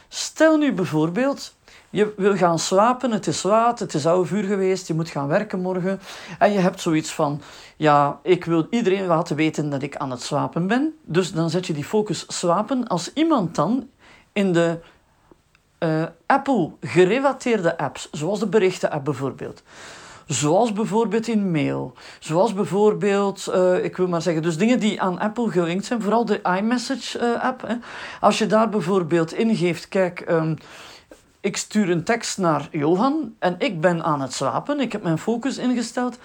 [0.07, 1.53] Stel nu bijvoorbeeld,
[1.91, 5.27] je wil gaan slapen, het is laat, het is oude vuur geweest, je moet gaan
[5.27, 5.99] werken morgen.
[6.39, 7.41] En je hebt zoiets van,
[7.77, 10.95] ja, ik wil iedereen laten weten dat ik aan het slapen ben.
[11.03, 12.87] Dus dan zet je die focus slapen.
[12.87, 13.87] Als iemand dan
[14.33, 14.79] in de
[15.79, 19.63] uh, Apple gerelateerde apps, zoals de berichten-app bijvoorbeeld,
[20.31, 21.93] Zoals bijvoorbeeld in mail.
[22.19, 26.01] Zoals bijvoorbeeld, uh, ik wil maar zeggen, dus dingen die aan Apple gelinkt zijn.
[26.01, 27.63] Vooral de iMessage-app.
[27.63, 27.71] Uh,
[28.19, 30.57] Als je daar bijvoorbeeld ingeeft, kijk, um,
[31.41, 34.79] ik stuur een tekst naar Johan en ik ben aan het slapen.
[34.79, 36.17] Ik heb mijn focus ingesteld.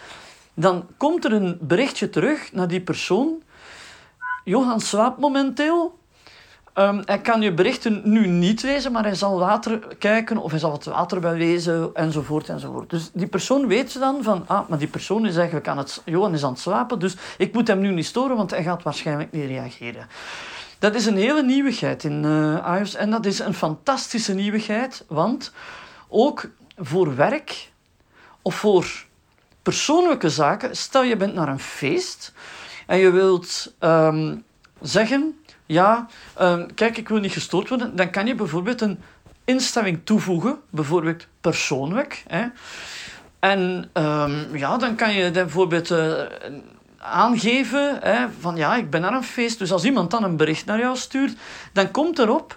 [0.54, 3.42] Dan komt er een berichtje terug naar die persoon.
[4.44, 5.98] Johan slaapt momenteel.
[6.78, 10.60] Um, hij kan je berichten nu niet lezen, maar hij zal later kijken of hij
[10.60, 12.90] zal het later wel lezen, enzovoort, enzovoort.
[12.90, 16.34] Dus die persoon weet dan van, ah, maar die persoon is eigenlijk aan het, Johan
[16.34, 19.32] is aan het slapen, dus ik moet hem nu niet storen, want hij gaat waarschijnlijk
[19.32, 20.06] niet reageren.
[20.78, 25.52] Dat is een hele nieuwigheid in uh, iOS en dat is een fantastische nieuwigheid, want
[26.08, 27.70] ook voor werk
[28.42, 29.04] of voor
[29.62, 32.32] persoonlijke zaken, stel je bent naar een feest
[32.86, 34.44] en je wilt um,
[34.80, 36.06] zeggen ja,
[36.40, 39.00] um, kijk, ik wil niet gestoord worden, dan kan je bijvoorbeeld een
[39.44, 42.24] instelling toevoegen, bijvoorbeeld persoonlijk.
[42.26, 42.46] Hè.
[43.38, 46.22] En um, ja, dan kan je bijvoorbeeld uh,
[47.10, 49.58] aangeven hè, van ja, ik ben naar een feest.
[49.58, 51.36] Dus als iemand dan een bericht naar jou stuurt,
[51.72, 52.56] dan komt erop,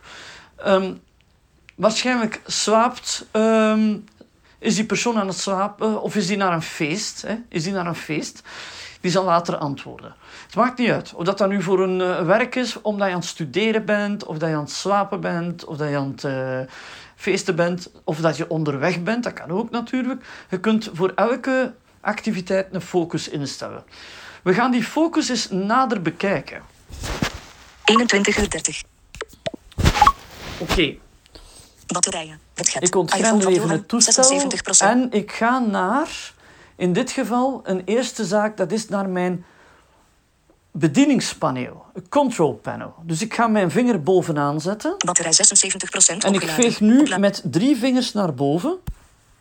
[0.66, 1.02] um,
[1.76, 3.26] waarschijnlijk slaapt,
[4.60, 7.22] is die persoon aan het slapen of is die naar een feest?
[7.22, 7.36] Hè?
[7.50, 8.44] Is die naar een feest?
[9.02, 10.16] Die zal later antwoorden.
[10.46, 13.14] Het maakt niet uit of dat dan nu voor een uh, werk is, omdat je
[13.14, 16.14] aan het studeren bent, of dat je aan het slapen bent, of dat je aan
[16.16, 16.60] het uh,
[17.16, 19.24] feesten bent, of dat je onderweg bent.
[19.24, 20.26] Dat kan ook natuurlijk.
[20.50, 23.84] Je kunt voor elke activiteit een focus instellen.
[24.44, 26.62] We gaan die focus eens nader bekijken.
[27.86, 28.84] 21 uur 30.
[30.58, 30.72] Oké.
[30.72, 31.00] Okay.
[31.88, 32.40] Batterijen.
[32.80, 36.34] Ik ontgrendel even het toestel en ik ga naar,
[36.76, 39.46] in dit geval, een eerste zaak, dat is naar mijn
[40.72, 42.94] bedieningspaneel, een control panel.
[43.04, 44.96] Dus ik ga mijn vinger bovenaan zetten.
[44.98, 45.34] Batterij
[46.14, 48.78] 76% En ik veeg nu met drie vingers naar boven.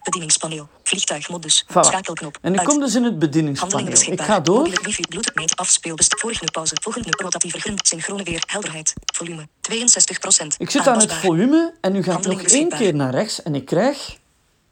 [0.03, 0.69] Bedieningspaneel.
[0.88, 1.64] Vliegtuigmodus.
[1.64, 1.81] Voilà.
[1.81, 2.38] Schakelknop.
[2.40, 3.88] En ik kom dus in het bedieningspaneel.
[3.88, 4.57] Ik ga door.
[4.57, 10.46] Mobiele wifi, bluetooth, afspeelbest, vorige pauze, volgende rotatieve grund, synchrone weer, helderheid, volume, 62%.
[10.59, 13.55] Ik zit aan het volume en nu ga ik nog één keer naar rechts en
[13.55, 14.16] ik krijg...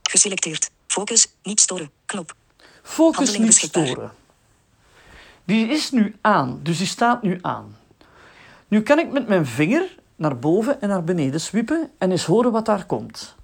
[0.03, 0.71] Geselecteerd.
[0.87, 2.35] Focus, niet storen, knop.
[2.83, 4.13] Focus, niet storen.
[5.45, 7.77] Die is nu aan, dus die staat nu aan.
[8.69, 12.53] Nu kan ik met mijn vinger naar boven en naar beneden swipen en eens horen
[12.53, 13.35] wat daar komt.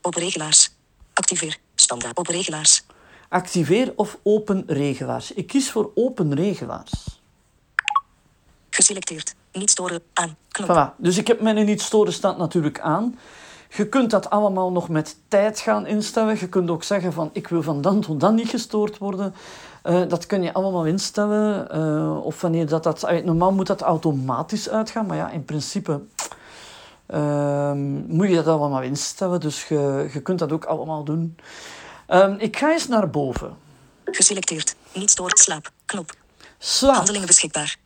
[0.00, 0.70] Open regelaars.
[1.12, 1.58] Activeer.
[1.90, 2.18] Standaard.
[2.18, 2.84] Open regelaars.
[3.28, 5.32] Activeer of open regelaars.
[5.32, 7.20] Ik kies voor open regelaars.
[8.70, 9.34] Geselecteerd.
[9.52, 10.02] Niet storen.
[10.12, 10.36] Aan.
[10.48, 10.68] Knop.
[10.68, 10.96] Voilà.
[10.96, 13.18] Dus ik heb mijn niet storen staat natuurlijk aan.
[13.68, 16.38] Je kunt dat allemaal nog met tijd gaan instellen.
[16.38, 19.34] Je kunt ook zeggen van ik wil van dan tot dan niet gestoord worden.
[19.84, 21.76] Uh, dat kun je allemaal instellen.
[21.76, 23.24] Uh, of wanneer dat, dat...
[23.24, 25.06] Normaal moet dat automatisch uitgaan.
[25.06, 26.00] Maar ja, in principe
[27.14, 27.72] uh,
[28.06, 29.40] moet je dat allemaal instellen.
[29.40, 31.36] Dus je, je kunt dat ook allemaal doen.
[32.10, 33.56] Ehm, ik ga eens naar boven.
[34.04, 34.74] Geselecteerd.
[34.92, 35.38] Niet stoort.
[35.38, 35.70] Slaap.
[35.86, 36.12] Knop.
[36.58, 36.94] Slaap.
[36.94, 37.76] Handelingen beschikbaar.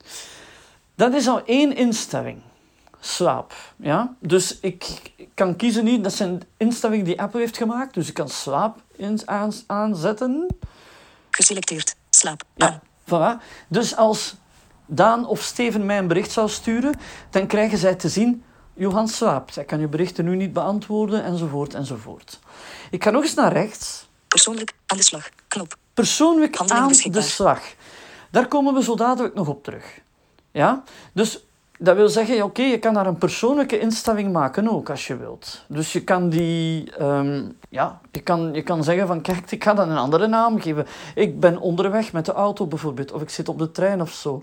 [0.95, 2.41] Dat is al één instelling.
[3.01, 3.55] Slaap.
[3.77, 4.15] Ja?
[4.19, 6.05] Dus ik kan kiezen niet.
[6.05, 7.95] Dat zijn instellingen die Apple heeft gemaakt.
[7.95, 8.79] Dus ik kan slaap
[9.25, 10.57] aan, aanzetten.
[11.31, 11.97] Geselecteerd.
[12.11, 12.43] Slaap.
[12.55, 12.83] Ja.
[13.05, 13.43] Voilà.
[13.69, 14.35] Dus als
[14.87, 16.95] Daan of Steven mij een bericht zou sturen,
[17.31, 18.45] dan krijgen zij te zien...
[18.77, 19.55] Johan slaapt.
[19.55, 22.39] Hij kan je berichten nu niet beantwoorden, enzovoort, enzovoort.
[22.91, 24.07] Ik ga nog eens naar rechts.
[24.35, 25.29] Persoonlijk aan de slag.
[25.49, 25.77] Knop.
[25.95, 27.61] Persoonlijk aan de slag.
[28.31, 30.01] Daar komen we zo dadelijk nog op terug.
[30.51, 30.83] Ja?
[31.13, 31.45] Dus
[31.79, 35.65] dat wil zeggen, oké, je kan daar een persoonlijke instelling maken ook, als je wilt.
[35.69, 36.95] Dus je kan die...
[36.95, 40.61] ehm, ja, je kan, je kan zeggen van, kijk, ik ga dan een andere naam
[40.61, 40.87] geven.
[41.15, 44.43] Ik ben onderweg met de auto bijvoorbeeld, of ik zit op de trein of zo.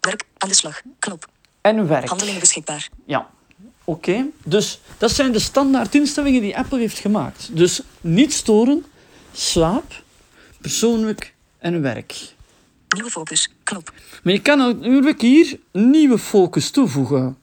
[0.00, 0.82] Werk aan de slag.
[0.98, 1.26] Knop.
[1.60, 2.08] En werk.
[2.08, 2.88] Handelingen beschikbaar.
[3.04, 3.30] Ja,
[3.84, 4.26] oké.
[4.44, 7.48] Dus dat zijn de standaard instellingen die Apple heeft gemaakt.
[7.52, 8.84] Dus niet storen,
[9.32, 10.02] slaap,
[10.60, 12.32] persoonlijk en werk.
[12.88, 13.48] Nieuwe focus.
[13.62, 13.92] Knop.
[14.22, 17.36] Maar je kan natuurlijk hier nieuwe focus toevoegen.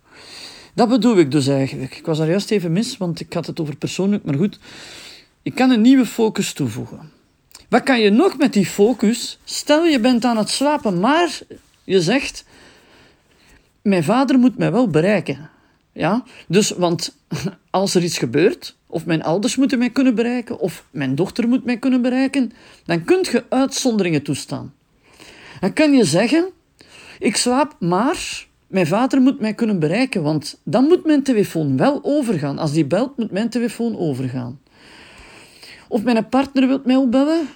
[0.74, 1.98] Dat bedoel ik dus eigenlijk.
[1.98, 4.60] Ik was daar juist even mis, want ik had het over persoonlijk, maar goed.
[5.42, 7.12] Je kan een nieuwe focus toevoegen.
[7.70, 9.40] Wat kan je nog met die focus?
[9.44, 11.40] Stel je bent aan het slapen, maar
[11.84, 12.46] je zegt:
[13.82, 15.50] Mijn vader moet mij wel bereiken.
[15.94, 16.24] Ja?
[16.48, 17.18] Dus, want
[17.70, 21.66] als er iets gebeurt, of mijn ouders moeten mij kunnen bereiken, of mijn dochter moet
[21.66, 22.52] mij kunnen bereiken,
[22.86, 24.74] dan kun je uitzonderingen toestaan.
[25.60, 26.46] Dan kan je zeggen:
[27.20, 32.00] Ik slaap, maar mijn vader moet mij kunnen bereiken, want dan moet mijn telefoon wel
[32.04, 32.58] overgaan.
[32.58, 34.60] Als die belt, moet mijn telefoon overgaan.
[35.88, 37.48] Of mijn partner wil mij opbellen.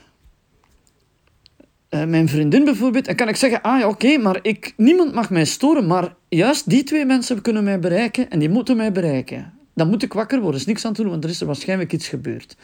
[1.96, 3.06] Eh, mijn vriendin bijvoorbeeld.
[3.06, 6.70] Dan kan ik zeggen, ah ja, oké, maar ik, niemand mag mij storen, maar juist
[6.70, 9.54] die twee mensen kunnen mij bereiken en die moeten mij bereiken.
[9.76, 11.46] Dan moet ik wakker worden, er is niks aan te doen, want er is er
[11.46, 12.56] waarschijnlijk iets gebeurd.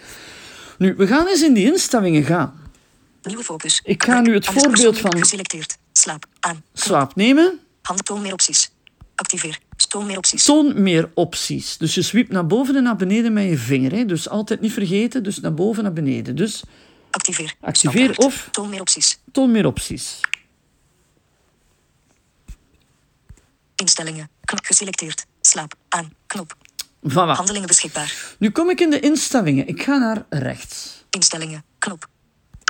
[0.77, 2.53] Nu, we gaan eens in die instellingen gaan.
[3.23, 3.81] Nieuwe focus.
[3.83, 5.77] Ik ga nu het voorbeeld van- Geselecteerd.
[5.91, 6.25] Slaap.
[6.39, 6.63] Aan.
[6.73, 8.71] Slaap nemen, Handen toon meer opties.
[9.15, 9.59] Activeer.
[9.89, 10.43] Toon meer opties.
[10.43, 11.77] toon meer opties.
[11.77, 13.91] Dus je sweept naar boven en naar beneden met je vinger.
[13.91, 14.05] Hè.
[14.05, 16.35] Dus altijd niet vergeten, dus naar boven en naar beneden.
[16.35, 16.63] Dus
[17.11, 17.53] Activeer.
[17.61, 19.19] Activeer of- Toon meer opties.
[19.31, 20.19] toon meer opties.
[23.75, 24.29] Instellingen.
[24.45, 25.25] Knop geselecteerd.
[25.41, 25.73] Slaap.
[25.89, 26.13] Aan.
[26.27, 26.55] Knop.
[27.09, 27.13] Voilà.
[27.13, 28.35] Handelingen beschikbaar.
[28.39, 29.67] Nu kom ik in de instellingen.
[29.67, 31.03] Ik ga naar rechts.
[31.09, 31.63] Instellingen.
[31.79, 32.07] Knop.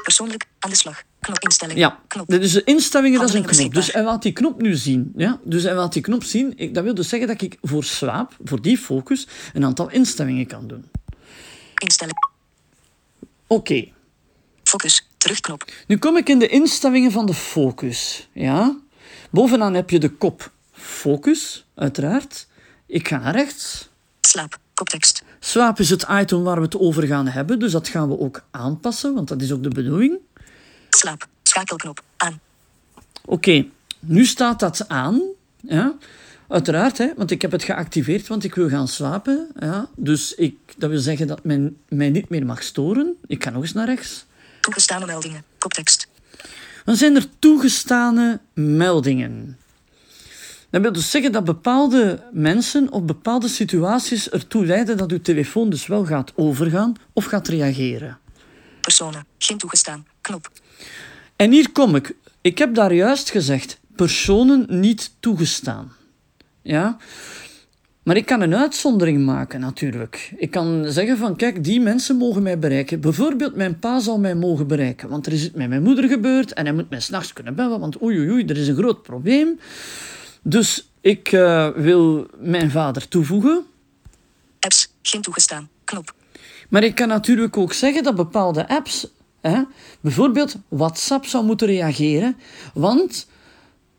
[0.03, 1.03] Persoonlijk aan de slag.
[1.19, 1.81] Knop instellingen.
[1.81, 2.27] Ja, Knop.
[2.27, 3.73] dus de instellingen, dat is een knop.
[3.73, 5.11] Dus hij laat die knop nu zien.
[5.15, 5.39] Ja?
[5.43, 6.53] Dus hij laat die knop zien.
[6.57, 10.47] Ik, dat wil dus zeggen dat ik voor slaap, voor die focus, een aantal instellingen
[10.47, 10.85] kan doen.
[11.75, 12.15] Instelling.
[13.47, 13.87] Oké.
[14.71, 15.07] Focus.
[15.17, 15.71] Terugknop.
[15.87, 18.27] Nu kom ik in de instellingen van de focus.
[18.31, 18.77] Ja?
[19.29, 22.47] Bovenaan heb je de kop focus, uiteraard.
[22.85, 23.89] Ik ga naar rechts.
[24.21, 24.57] Slaap.
[24.73, 25.23] Koptekst.
[25.39, 28.43] Slaap is het item waar we het over gaan hebben, dus dat gaan we ook
[28.51, 30.17] aanpassen, want dat is ook de bedoeling.
[30.89, 31.27] Slaap.
[31.43, 32.03] Schakelknop.
[32.17, 32.39] Aan.
[33.25, 33.65] Oké,
[33.99, 35.21] nu staat dat aan.
[35.61, 35.93] Ja?
[36.47, 39.47] Uiteraard, hè, want ik heb het geactiveerd, want ik wil gaan slapen.
[39.59, 39.89] Ja?
[39.95, 43.15] Dus ik, dat wil zeggen dat men mij niet meer mag storen.
[43.27, 44.25] Ik ga nog eens naar rechts.
[44.61, 45.43] Toegestane meldingen.
[45.57, 46.07] Koptekst.
[46.85, 49.57] Dan zijn er toegestane meldingen.
[50.69, 55.69] Dat wil dus zeggen dat bepaalde mensen of bepaalde situaties ertoe leiden dat uw telefoon
[55.69, 58.19] dus wel gaat overgaan of gaat reageren.
[58.81, 59.25] Personen.
[59.37, 60.07] Geen toegestaan.
[60.21, 60.51] Knop.
[61.35, 62.15] En hier kom ik.
[62.41, 65.91] Ik heb daar juist gezegd, personen niet toegestaan.
[66.61, 66.97] Ja?
[68.03, 70.33] Maar ik kan een uitzondering maken natuurlijk.
[70.37, 73.01] Ik kan zeggen van, kijk, die mensen mogen mij bereiken.
[73.01, 75.09] Bijvoorbeeld, mijn pa zal mij mogen bereiken.
[75.09, 77.79] Want er is iets met mijn moeder gebeurd en hij moet mij s'nachts kunnen bellen,
[77.79, 79.59] want oei, oei, oei, er is een groot probleem.
[80.41, 83.65] Dus ik eh, wil mijn vader toevoegen.
[84.59, 84.93] Apps.
[85.01, 85.69] Geen toegestaan.
[85.83, 86.13] Knop.
[86.69, 89.07] Maar ik kan natuurlijk ook zeggen dat bepaalde apps,
[89.41, 89.63] hè,
[89.99, 92.37] bijvoorbeeld WhatsApp, zou moeten reageren.
[92.73, 93.27] Want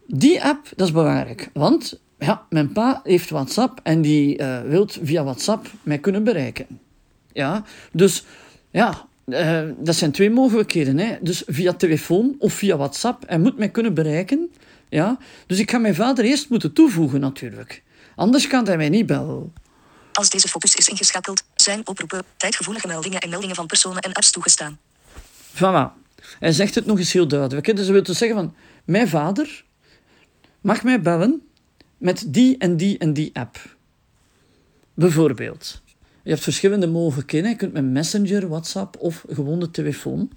[0.06, 1.50] die app, dat is belangrijk.
[1.52, 6.66] Want ja, mijn pa heeft WhatsApp en die eh wil via WhatsApp mij kunnen bereiken.
[7.32, 8.24] Ja, dus
[8.70, 10.98] ja, eh, dat zijn twee mogelijkheden.
[10.98, 11.16] Hè.
[11.20, 13.22] Dus via telefoon of via WhatsApp.
[13.26, 14.52] Hij moet mij kunnen bereiken.
[14.88, 17.82] Ja, dus ik ga mijn vader eerst moeten toevoegen natuurlijk.
[18.16, 19.52] Anders kan hij mij niet bellen.
[20.12, 24.30] Als deze focus is ingeschakeld, zijn oproepen, tijdgevoelige meldingen en meldingen van personen en apps
[24.30, 24.78] toegestaan.
[25.54, 26.00] Voilà.
[26.38, 27.66] Hij zegt het nog eens heel duidelijk.
[27.66, 27.72] hè.
[27.72, 28.54] Dus hij wil dus zeggen van...
[28.85, 29.64] Mijn vader
[30.61, 31.42] mag mij bellen
[32.02, 33.76] met die en die en die app.
[34.94, 35.82] Bijvoorbeeld.
[36.22, 37.50] Je hebt verschillende mogelijkheden.
[37.50, 40.30] Je kunt met Messenger, WhatsApp of gewoon de telefoon.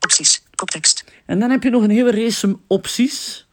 [0.00, 0.42] Opties.
[0.54, 1.04] Koptekst.
[1.26, 3.46] En dan heb je nog een hele race opties.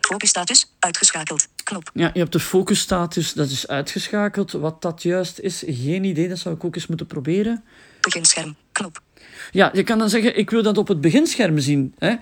[0.00, 0.72] Focusstatus.
[0.78, 1.48] Uitgeschakeld.
[1.64, 1.90] Knop.
[1.94, 4.52] Ja, je hebt de focusstatus, dat is uitgeschakeld.
[4.52, 6.28] Wat dat juist is, geen idee.
[6.28, 7.64] Dat zou ik ook eens moeten proberen.
[8.00, 8.56] Beginscherm.
[8.72, 9.02] Knop.
[9.50, 11.94] Ja, je kan dan zeggen, ik wil dat op het beginscherm zien.
[11.98, 12.14] Hè?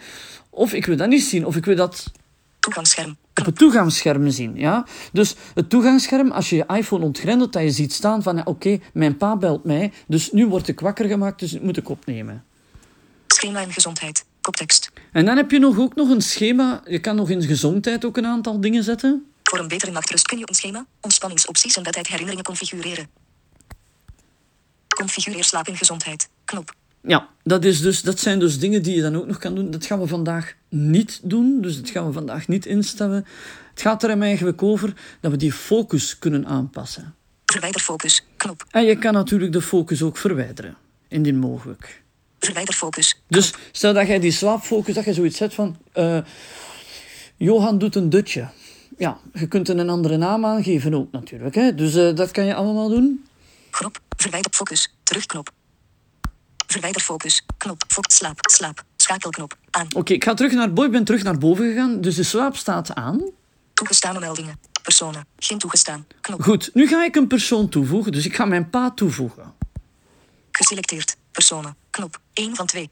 [0.51, 1.47] Of ik wil dat niet zien.
[1.47, 2.13] Of ik wil dat
[2.61, 3.17] Toegangsscherm.
[3.35, 4.57] op het toegangsscherm zien.
[4.57, 4.87] Ja?
[5.13, 8.79] Dus het toegangsscherm, als je je iPhone ontgrendelt, dat je ziet staan van, ja, oké,
[8.93, 12.45] mijn pa belt mij, dus nu word ik wakker gemaakt, dus moet ik opnemen.
[13.27, 14.25] Screenline gezondheid.
[14.41, 14.91] Koptekst.
[15.13, 16.83] En dan heb je nog ook nog een schema.
[16.85, 19.27] Je kan nog in gezondheid ook een aantal dingen zetten.
[19.43, 23.09] Voor een betere nachtrust kun je een schema, ontspanningsopties en bedtijd herinneringen configureren.
[24.89, 26.29] Configureer slaap in gezondheid.
[26.45, 26.75] Knop.
[27.03, 29.71] Ja, dat, is dus, dat zijn dus dingen die je dan ook nog kan doen.
[29.71, 31.61] Dat gaan we vandaag niet doen.
[31.61, 33.27] Dus dat gaan we vandaag niet instellen.
[33.71, 37.15] Het gaat er hem eigenlijk over dat we die focus kunnen aanpassen.
[37.45, 38.27] Verwijder focus.
[38.37, 38.65] Knop.
[38.71, 40.77] En je kan natuurlijk de focus ook verwijderen.
[41.09, 42.03] Indien mogelijk.
[42.39, 43.21] Verwijder focus.
[43.29, 45.77] Dus stel dat jij die slaapfocus, dat je zoiets zet van...
[45.93, 46.19] eh,
[47.37, 48.49] Johan doet een dutje.
[48.99, 51.55] Ja, je kunt er een andere naam aangeven ook natuurlijk.
[51.55, 51.75] Hè?
[51.75, 53.25] Dus eh, dat kan je allemaal doen.
[53.71, 53.99] Groep.
[54.17, 54.95] Verwijder focus.
[55.03, 55.51] Terugknop.
[56.73, 57.43] Verwijder focus.
[57.57, 57.85] Knop.
[57.89, 58.39] Focus slaap.
[58.41, 58.85] Slaap.
[58.97, 59.57] Schakelknop.
[59.71, 59.87] Aan.
[59.95, 60.85] Oké, ik ga terug naar boven.
[60.85, 62.01] Ik ben terug naar boven gegaan.
[62.01, 63.31] Dus de slaap staat aan.
[63.75, 64.61] Toegestane meldingen.
[64.83, 65.27] Personen.
[65.37, 66.07] Geen toegestaan.
[66.21, 66.43] Knop.
[66.43, 68.13] Goed, nu ga ik een persoon toevoegen.
[68.13, 69.55] Dus ik ga mijn pa toevoegen.
[70.51, 71.17] Geselecteerd.
[71.33, 71.77] Personen.
[71.91, 72.21] Knop.
[72.33, 72.91] 1 van 2.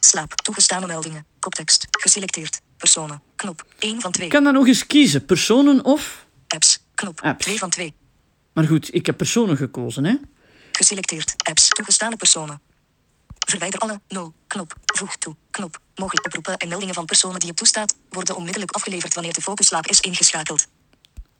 [0.00, 0.34] Slaap.
[0.34, 1.26] Toegestane meldingen.
[1.38, 1.86] Koptekst.
[1.90, 2.60] Geselecteerd.
[2.76, 3.22] Personen.
[3.36, 3.66] Knop.
[3.78, 4.26] 1 van 2.
[4.26, 5.24] Ik kan dan nog eens kiezen.
[5.24, 6.26] Personen of...
[6.48, 6.78] Apps.
[6.94, 7.20] Knop.
[7.20, 7.44] Apps.
[7.44, 7.94] 2 van 2.
[8.52, 10.14] Maar goed, ik heb personen gekozen, hè.
[10.72, 11.34] Geselecteerd.
[11.48, 11.68] Apps.
[11.68, 12.60] Toegestane personen.
[13.50, 14.00] Verwijder alle.
[14.08, 14.32] 0.
[14.46, 14.74] Knop.
[14.84, 15.36] Voeg toe.
[15.50, 15.80] Knop.
[15.94, 19.86] Mogelijk oproepen en meldingen van personen die je toestaat worden onmiddellijk afgeleverd wanneer de focuslaap
[19.86, 20.66] is ingeschakeld.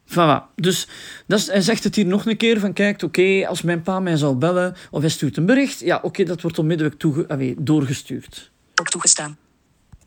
[0.06, 0.54] Voilà.
[0.54, 0.88] Dus
[1.26, 4.00] dat is, hij zegt het hier nog een keer van, kijk, oké, als mijn pa
[4.00, 7.54] mij zal bellen of hij stuurt een bericht, ja, oké, dat wordt onmiddellijk toege, allee,
[7.58, 8.50] doorgestuurd.
[8.74, 9.38] Ook toegestaan.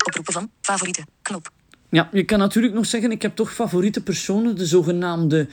[0.05, 1.05] Oproepen van favorieten.
[1.21, 1.51] Knop.
[1.89, 5.47] Ja, je kan natuurlijk nog zeggen, ik heb toch favoriete personen, de zogenaamde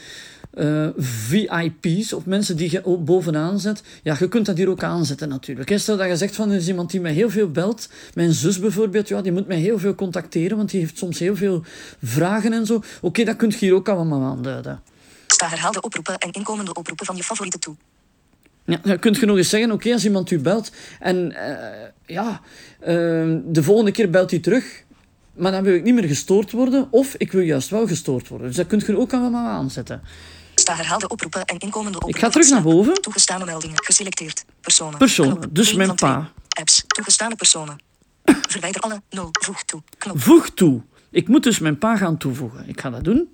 [0.50, 3.82] eh, VIP's, of mensen die je ook bovenaan zet.
[4.02, 5.78] Ja, je kunt dat hier ook aanzetten natuurlijk.
[5.78, 8.58] Stel dat je zegt van, er is iemand die mij heel veel belt, mijn zus
[8.58, 11.64] bijvoorbeeld, ja, die moet mij heel veel contacteren, want die heeft soms heel veel
[12.02, 12.82] vragen en zo.
[13.00, 14.80] Oké, dat kun je hier ook allemaal aanduiden.
[15.26, 17.74] Sta herhaalde oproepen en inkomende oproepen van je favorieten toe.
[18.64, 22.40] Ja, dan kun je nog eens zeggen, oké, als iemand u belt en eh, ja,
[22.80, 22.94] eh,
[23.44, 24.84] de volgende keer belt hij terug,
[25.34, 28.46] maar dan wil ik niet meer gestoord worden, of ik wil juist wel gestoord worden.
[28.46, 30.00] Dus dat kun je ook allemaal aanzetten.
[30.76, 32.20] Herhaalde oproepen en inkomende oproepen.
[32.20, 33.02] ga terug naar boven.
[33.02, 33.84] Toegestane meldingen.
[33.84, 34.44] Geselecteerd.
[34.60, 34.98] Personen.
[34.98, 36.30] Personen, dus mijn pa.
[36.48, 36.84] Apps.
[36.86, 37.78] Toegestane personen.
[38.48, 39.02] Verwijder alle.
[39.10, 39.28] 0.
[39.32, 39.82] Voeg toe.
[39.98, 40.20] Knop.
[40.20, 40.82] Voeg toe.
[41.10, 42.68] Ik moet dus mijn pa gaan toevoegen.
[42.68, 43.28] Ik ga dat doen.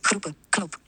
[0.00, 0.34] Groepen.
[0.48, 0.78] Knop.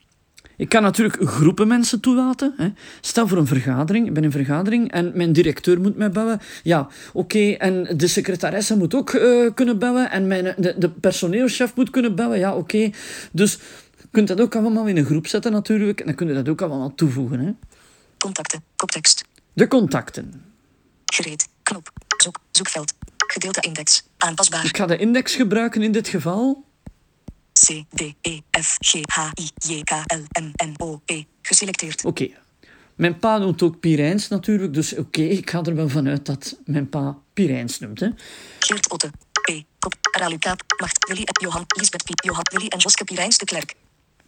[0.61, 2.53] Ik kan natuurlijk groepen mensen toelaten.
[2.57, 2.69] Hè.
[3.01, 4.07] Stel voor een vergadering.
[4.07, 6.39] Ik ben in een vergadering en mijn directeur moet mij bellen.
[6.63, 7.51] Ja, oké.
[7.51, 10.11] En de secretaresse moet ook eh, kunnen bellen.
[10.11, 12.39] En mijn, de, de personeelschef moet kunnen bellen.
[12.39, 12.89] Ja, oké.
[13.31, 13.59] Dus
[14.11, 15.99] kunt dat ook allemaal in een groep zetten natuurlijk.
[15.99, 17.39] En dan kun je dat ook allemaal toevoegen.
[17.39, 17.51] Hè.
[18.17, 18.63] Contacten.
[18.75, 19.23] Koptekst.
[19.53, 20.43] De contacten.
[21.05, 21.47] Gereed.
[21.63, 21.91] Knop.
[22.17, 22.39] Zoek.
[22.51, 22.93] Zoekveld.
[23.17, 24.03] Gedeelte index.
[24.17, 24.65] Aanpasbaar.
[24.65, 26.65] Ik ga de index gebruiken in dit geval.
[27.53, 31.11] C, D, E, F, G, H, I, J, K, L, M, N, O, P.
[31.41, 32.05] Geselecteerd.
[32.05, 32.29] Oké.
[32.95, 34.73] Mijn pa noemt ook Pirijns natuurlijk.
[34.73, 37.99] Dus oké, ik ga er wel vanuit dat mijn pa Pirijns noemt.
[37.99, 38.09] Hè.
[38.59, 39.09] Geert Otte.
[39.41, 39.63] P.
[39.79, 39.93] Kop.
[40.11, 40.61] Ralu Kaap.
[40.77, 41.07] Macht.
[41.07, 41.23] Willy.
[41.41, 41.63] Johan.
[41.67, 42.03] Lisbeth.
[42.23, 42.43] Johan.
[42.51, 43.75] Willy en Joske Pirijns de Klerk.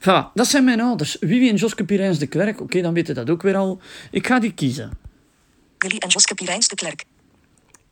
[0.04, 1.18] Voilà, dat zijn mijn ouders.
[1.20, 2.62] Wiwi en Joske Pirijns de Klerk.
[2.62, 3.82] Oké, dan weten dat ook weer al.
[4.12, 4.92] Ik ga die kiezen.
[5.78, 7.06] Willy en Joske Pirijns de Klerk.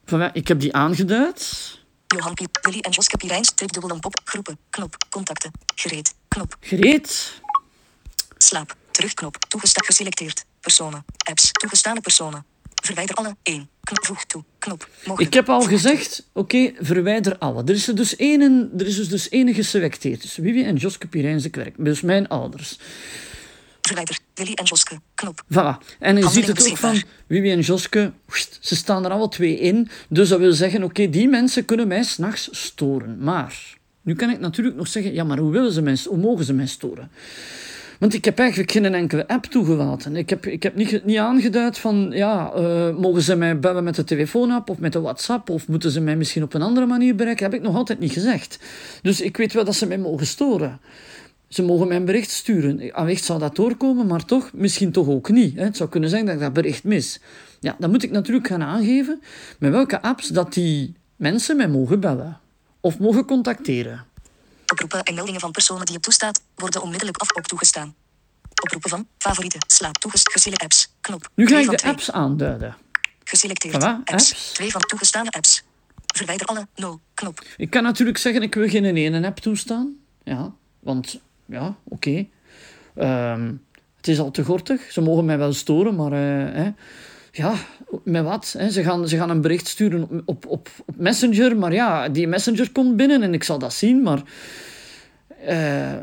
[0.05, 1.79] Voilà, ik heb die aangeduid.
[2.07, 2.59] Johan Piep.
[2.61, 3.53] Willy en Joske Pirijns.
[3.53, 4.21] Tripdubbel en pop.
[4.23, 4.57] Groepen.
[4.69, 4.95] Knop.
[5.09, 5.51] Contacten.
[5.75, 6.13] Gereed.
[6.27, 6.55] Knop.
[6.59, 7.41] Gereed.
[8.37, 8.75] Slaap.
[8.91, 9.37] Terugknop.
[9.47, 9.85] Toegestaan.
[9.85, 10.45] Geselecteerd.
[10.59, 11.05] Personen.
[11.17, 11.51] Apps.
[11.51, 12.45] Toegestane personen.
[12.81, 13.35] Verwijder alle.
[13.43, 13.69] 1.
[13.83, 14.05] Knop.
[14.05, 14.43] Voeg toe.
[14.59, 14.87] Knop.
[15.05, 15.29] Mogelijk.
[15.29, 17.63] Ik heb al gezegd, oké, verwijder alle.
[17.63, 20.21] Er is er dus één, er is dus één geselecteerd.
[20.21, 21.75] Dus Wiwi en Joske Pirijns de Klerk.
[21.77, 22.77] Dus mijn ouders.
[23.81, 24.19] Verwijder.
[24.33, 24.99] Willy en Joske.
[25.15, 25.43] Knop.
[25.43, 25.97] Voilà.
[25.99, 27.01] En je ziet het ook van.
[27.27, 28.11] Wiwi en Joske,
[28.59, 29.89] ze staan er alle twee in.
[30.09, 33.17] Dus dat wil zeggen, oké, die mensen kunnen mij s'nachts storen.
[33.19, 36.45] Maar, nu kan ik natuurlijk nog zeggen, ja, maar hoe, willen ze mij, hoe mogen
[36.45, 37.11] ze mij storen?
[38.01, 40.15] Want ik heb eigenlijk geen enkele app toegelaten.
[40.15, 43.95] Ik heb, ik heb niet, niet aangeduid van, ja, eh, mogen ze mij bellen met
[43.95, 47.15] de telefoonapp of met de WhatsApp of moeten ze mij misschien op een andere manier
[47.15, 47.45] bereiken?
[47.45, 48.59] heb ik nog altijd niet gezegd.
[49.01, 50.79] Dus ik weet wel dat ze mij mogen storen.
[51.47, 52.93] Ze mogen mij een bericht sturen.
[52.93, 55.59] Allicht zou dat doorkomen, maar toch, misschien toch ook niet.
[55.59, 57.19] Het zou kunnen zijn dat ik dat bericht mis.
[57.59, 59.21] Ja, dan moet ik natuurlijk gaan aangeven
[59.59, 62.39] met welke apps dat die mensen mij mogen bellen.
[62.79, 64.05] Of mogen contacteren.
[64.71, 67.95] Oproepen en meldingen van personen die je toestaat worden onmiddellijk af ook toegestaan.
[68.63, 69.59] Oproepen van favorieten.
[69.67, 69.97] Slaap.
[69.97, 70.61] Toegest.
[70.63, 70.93] Apps.
[71.01, 71.29] Knop.
[71.35, 71.91] Nu ga ik de twee.
[71.91, 72.75] apps aanduiden.
[73.23, 73.75] Geselecteerd.
[73.75, 74.11] Voilà, apps.
[74.11, 74.51] apps.
[74.51, 75.63] Twee van toegestane apps.
[76.15, 76.67] Verwijder alle.
[76.75, 76.99] 0.
[77.13, 77.43] Knop.
[77.57, 79.95] Ik kan natuurlijk zeggen, ik wil geen ene app toestaan.
[80.23, 82.27] Ja, want, ja, oké.
[82.95, 83.53] Ehm,
[83.97, 84.91] het is al te gortig.
[84.91, 86.11] Ze mogen mij wel storen, maar...
[86.11, 86.71] eh, hè,
[87.31, 87.53] ja,
[88.03, 88.55] met wat?
[88.57, 88.69] Hè?
[88.69, 92.71] Ze, gaan, ze gaan een bericht sturen op, op, op, Messenger, maar ja, die Messenger
[92.71, 94.21] komt binnen en ik zal dat zien, maar...
[95.45, 95.93] eh,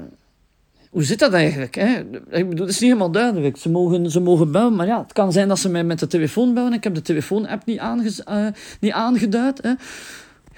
[0.90, 1.74] hoe zit dat eigenlijk?
[1.74, 1.98] Hè?
[2.30, 3.56] Ik bedoel, het is niet helemaal duidelijk.
[3.56, 6.06] Ze mogen, ze mogen bellen, maar ja, het kan zijn dat ze mij met de
[6.06, 6.72] telefoon bellen.
[6.72, 8.46] Ik heb de telefoon-app niet, aange, uh,
[8.80, 9.62] niet aangeduid.
[9.62, 9.68] Hè?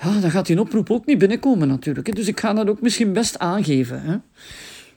[0.03, 2.07] Ja, dan gaat die oproep ook niet binnenkomen natuurlijk.
[2.07, 2.13] Hè?
[2.13, 4.03] Dus ik ga dat ook misschien best aangeven.
[4.03, 4.17] Hè?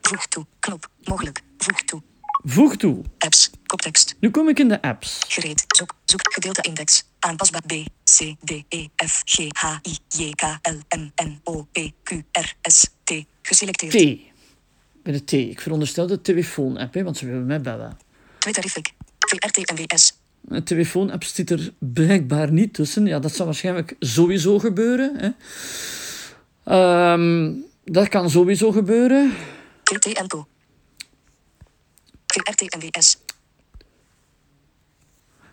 [0.01, 0.45] Voeg toe.
[0.59, 0.89] Knop.
[1.03, 1.41] Mogelijk.
[1.57, 2.01] Voeg toe.
[2.45, 3.01] Voeg toe.
[3.17, 3.49] Apps.
[3.65, 4.15] Koptekst.
[4.19, 5.19] Nu kom ik in de apps.
[5.27, 5.65] Gereed.
[5.67, 5.95] Zoek.
[6.05, 6.33] Zoek.
[6.33, 7.03] Gedeelte index.
[7.19, 7.71] Aanpasbaar B.
[8.03, 8.35] C.
[8.43, 8.63] D.
[8.69, 8.87] E.
[9.05, 9.21] F.
[9.25, 9.37] G.
[9.57, 9.77] H.
[9.83, 9.97] I.
[10.07, 10.31] J.
[10.31, 10.41] K.
[10.61, 10.97] L.
[10.97, 11.11] M.
[11.23, 11.39] N.
[11.43, 11.67] O.
[11.71, 11.77] P.
[12.03, 12.11] Q.
[12.31, 12.53] R.
[12.61, 12.85] S.
[13.03, 13.13] T.
[13.41, 13.91] Geselecteerd.
[13.91, 14.19] T.
[15.03, 15.31] Bij de T.
[15.31, 17.97] Ik veronderstel de telefoon-app, want ze willen mij bellen.
[18.37, 18.93] Twitter-effect.
[19.19, 20.17] VRT en WS.
[20.47, 23.05] Een telefoon-app zit er blijkbaar niet tussen.
[23.05, 25.15] Ja, dat zal waarschijnlijk sowieso gebeuren.
[25.17, 25.29] Hè.
[27.13, 29.33] Um, dat kan sowieso gebeuren.
[29.83, 30.17] VT
[32.35, 32.51] en Co.
[32.51, 33.17] VRT en WS.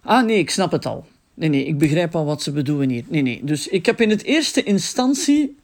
[0.02, 1.06] Ah, nee, ik snap het al.
[1.34, 3.04] Nee, nee, ik begrijp al wat ze bedoelen hier.
[3.08, 3.44] Nee, nee.
[3.44, 5.56] Dus ik heb in het eerste instantie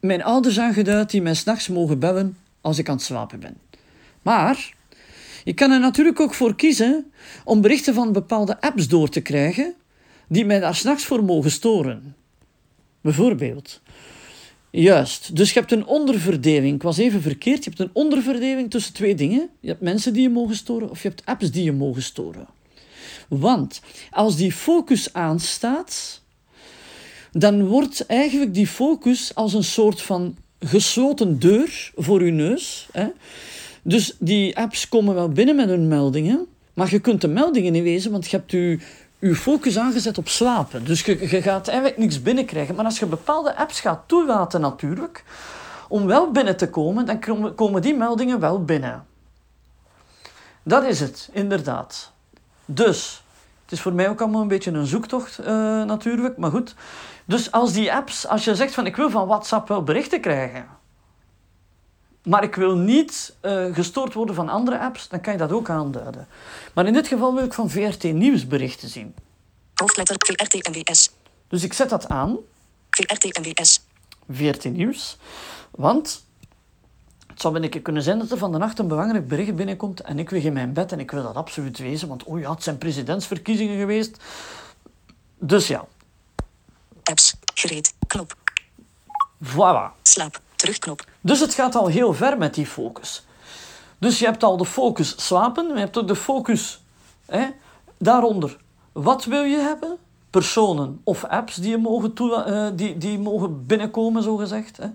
[0.00, 3.56] mijn ouders aangeduid die mij s'nachts mogen bellen als ik aan het slapen ben.
[4.22, 4.74] Maar
[5.44, 7.12] je kan er natuurlijk ook voor kiezen
[7.44, 9.74] om berichten van bepaalde apps door te krijgen
[10.28, 12.16] die mij daar s'nachts voor mogen storen.
[13.00, 13.80] Bijvoorbeeld.
[14.76, 16.74] Juist, dus je hebt een onderverdeling.
[16.74, 17.64] Ik was even verkeerd.
[17.64, 19.48] Je hebt een onderverdeling tussen twee dingen.
[19.60, 22.46] Je hebt mensen die je mogen storen of je hebt apps die je mogen storen.
[23.28, 26.20] Want als die focus aanstaat,
[27.32, 32.88] dan wordt eigenlijk die focus als een soort van gesloten deur voor je neus.
[32.92, 33.06] Hè?
[33.82, 37.82] Dus die apps komen wel binnen met hun meldingen, maar je kunt de meldingen niet
[37.82, 38.78] lezen, want je hebt je,
[39.28, 40.84] je focus aangezet op slapen.
[40.84, 42.74] Dus je, gaat eigenlijk niks binnenkrijgen.
[42.74, 45.24] Maar als je bepaalde apps gaat toelaten natuurlijk,
[45.88, 49.06] om wel binnen te komen, dan komen die meldingen wel binnen.
[50.62, 52.12] Dat is het, inderdaad.
[52.64, 53.22] Dus,
[53.62, 55.46] het is voor mij ook allemaal een beetje een zoektocht uh,
[55.84, 56.74] natuurlijk, maar goed.
[57.24, 60.66] Dus als die apps, als je zegt van ik wil van WhatsApp wel berichten krijgen,
[62.24, 65.70] maar ik wil niet uh, gestoord worden van andere apps, dan kan je dat ook
[65.70, 66.26] aanduiden.
[66.74, 69.14] Maar in dit geval wil ik van VRT Nieuws berichten zien.
[69.74, 71.10] Hoofdletter VRT en WS.
[71.48, 72.36] Dus ik zet dat aan.
[72.90, 73.84] VRT en WS.
[74.30, 75.16] VRT Nieuws.
[75.70, 76.24] Want
[77.26, 80.00] het zou een keer kunnen zijn dat er van de nacht een belangrijk bericht binnenkomt
[80.00, 82.50] en ik lig in mijn bed en ik wil dat absoluut wezen, want oh ja,
[82.50, 84.16] het zijn presidentsverkiezingen geweest.
[85.38, 85.86] Dus ja.
[87.02, 88.36] Apps, gereed, knop.
[89.44, 90.02] Voilà.
[90.02, 90.40] Slaap,
[91.20, 93.26] Dus het gaat al heel ver met die focus.
[93.98, 96.84] Dus je hebt al de focus slapen, je hebt ook de focus
[97.26, 97.46] hè,
[97.98, 98.56] daaronder.
[98.92, 99.96] Wat wil je hebben?
[100.30, 104.76] Personen of apps die, je mogen, uh, die, die mogen binnenkomen, zogezegd.
[104.76, 104.88] Hè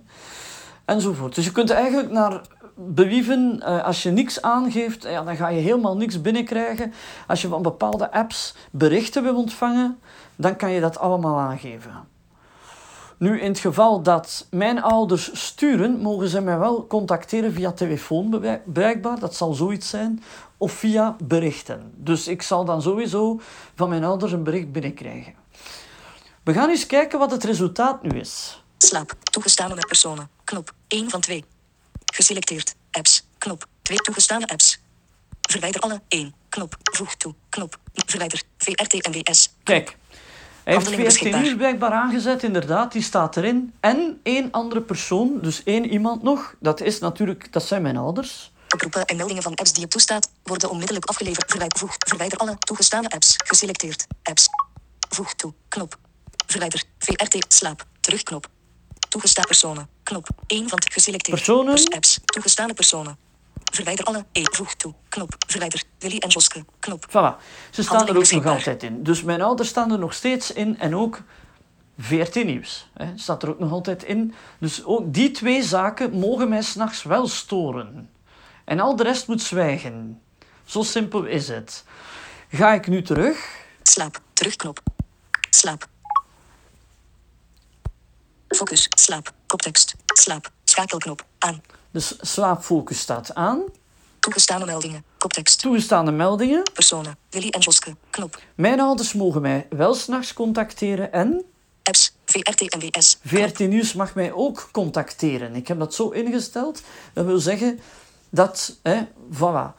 [0.90, 1.36] enzovoort.
[1.36, 2.42] Dus je kunt eigenlijk naar
[2.76, 6.94] bewieven, uh, als je niks aangeeft, ja, dan ga je helemaal niks binnenkrijgen.
[7.28, 10.00] Als je van bepaalde apps berichten wil ontvangen,
[10.36, 11.92] dan kan je dat allemaal aangeven.
[13.20, 18.30] Nu, in het geval dat mijn ouders sturen, mogen ze mij wel contacteren via telefoon
[18.66, 20.24] bereikbaar, dat zal zoiets zijn,
[20.58, 21.92] of via berichten.
[21.96, 23.40] Dus ik zal dan sowieso
[23.76, 25.34] van mijn ouders een bericht binnenkrijgen.
[26.44, 28.64] We gaan eens kijken wat het resultaat nu is.
[28.78, 29.14] Slaap.
[29.32, 30.30] Toegestane met personen.
[30.44, 30.74] Knop.
[30.88, 31.46] 1 van 2.
[32.06, 32.76] Geselecteerd.
[32.92, 33.28] Apps.
[33.38, 33.66] Knop.
[33.82, 34.80] 2 toegestane apps.
[35.42, 36.02] Verwijder alle.
[36.08, 36.34] 1.
[36.50, 36.78] Knop.
[36.84, 37.36] Voeg toe.
[37.50, 37.80] Knop.
[37.94, 38.42] Verwijder.
[38.58, 39.54] VRT en WS.
[39.64, 39.98] Kijk.
[40.70, 43.74] Hij heeft VRT nu blijkbaar aangezet, inderdaad, die staat erin.
[43.80, 46.56] En één andere persoon, dus één iemand nog.
[46.60, 48.52] Dat is natuurlijk, dat zijn mijn ouders.
[48.74, 51.50] Oproepen en meldingen van apps die je toestaat, worden onmiddellijk afgeleverd.
[51.50, 53.36] Verwijder, voeg, verwijder alle toegestane apps.
[53.46, 54.08] Geselecteerd.
[54.24, 54.48] Apps.
[55.10, 55.54] Voeg toe.
[55.68, 55.98] Knop.
[56.46, 56.84] Verwijder.
[56.98, 57.46] VRT.
[57.48, 57.86] Slaap.
[58.00, 58.48] Terugknop.
[59.10, 59.90] Toegestaan personen.
[60.04, 60.28] Knop.
[60.48, 61.38] 1 van geselecteerd.
[61.38, 61.76] Personen.
[61.76, 62.20] Dus apps.
[62.26, 63.18] Toegestane personen.
[63.70, 64.26] Verwijder alle.
[64.32, 64.42] E.
[64.44, 64.94] Voeg toe.
[65.10, 65.36] Knop.
[65.48, 65.84] Verwijder.
[66.00, 66.66] Willy en Joske.
[66.80, 67.06] Knop.
[67.10, 67.44] Voilà.
[67.70, 69.04] Ze staan er ook nog altijd in.
[69.04, 70.80] Dus mijn ouders staan er nog steeds in.
[70.80, 71.22] En ook
[71.98, 72.90] VRT Nieuws.
[72.94, 74.34] Hè, staat er ook nog altijd in.
[74.60, 78.10] Dus ook die twee zaken mogen mij s'nachts wel storen.
[78.66, 80.22] En al de rest moet zwijgen.
[80.66, 81.84] Zo simpel is het.
[82.50, 83.38] Ga ik nu terug?
[83.84, 84.22] Slaap.
[84.34, 84.80] Terugknop.
[85.50, 85.88] Slaap.
[88.48, 88.88] Focus.
[88.90, 89.34] Slaap.
[89.48, 89.96] Koptekst.
[90.06, 90.52] Slaap.
[90.64, 91.26] Schakelknop.
[91.40, 91.62] Aan.
[91.92, 93.62] Dus slaapfocus staat aan.
[94.20, 95.04] Toegestane meldingen.
[95.18, 95.60] Koptekst.
[95.60, 96.64] Toegestane meldingen.
[96.74, 97.18] Personen.
[97.30, 97.96] Willy en Joske.
[98.10, 98.42] Knop.
[98.56, 101.46] Mijn ouders mogen mij wel s'nachts contacteren en...
[101.84, 102.14] Apps.
[102.26, 103.18] VRT en WS.
[103.26, 105.56] VRT Nieuws mag mij ook contacteren.
[105.56, 106.82] Ik heb dat zo ingesteld.
[107.14, 107.80] Dat wil zeggen
[108.30, 108.78] dat...
[108.84, 109.02] Hè,
[109.34, 109.76] voilà.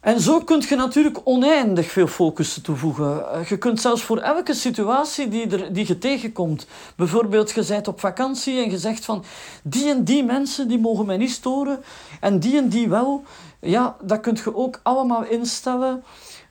[0.00, 3.32] En zo kun je natuurlijk oneindig veel focus toevoegen.
[3.32, 6.66] Eh, je kunt zelfs voor elke situatie die, er, die je tegenkomt.
[6.96, 9.24] Bijvoorbeeld, je bent op vakantie en je zegt van...
[9.62, 11.82] Die en die mensen, die mogen mij niet storen.
[12.20, 13.22] En die en die wel.
[13.60, 16.04] Ja, dat kun je ook allemaal instellen.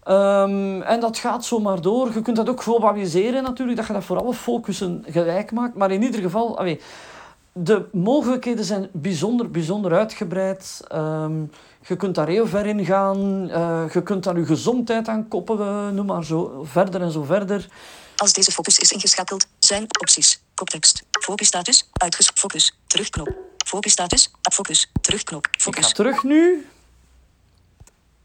[0.07, 2.13] Um, en dat gaat zomaar door.
[2.13, 3.77] Je kunt dat ook globaliseren natuurlijk.
[3.77, 5.75] Dat je dat voor alle focussen gelijk maakt.
[5.75, 6.59] Maar in ieder geval...
[7.53, 10.81] De mogelijkheden zijn bijzonder, bijzonder uitgebreid.
[10.87, 11.43] Ehm,
[11.89, 13.49] je kunt daar heel ver in gaan.
[13.49, 17.67] Eh, je kunt daar je gezondheid aan koppelen, noem maar zo verder en zo verder.
[18.15, 20.41] Als deze focus is ingeschakeld, zijn opties.
[20.53, 21.03] Koptekst.
[21.25, 21.89] Focusstatus.
[21.93, 22.31] Uitges.
[22.33, 22.79] Focus.
[22.87, 23.29] Terugknop.
[23.65, 24.31] Focusstatus.
[24.51, 24.91] Focus.
[25.01, 25.47] Terugknop.
[25.47, 25.93] Ik ga Focus.
[25.93, 26.67] terug nu.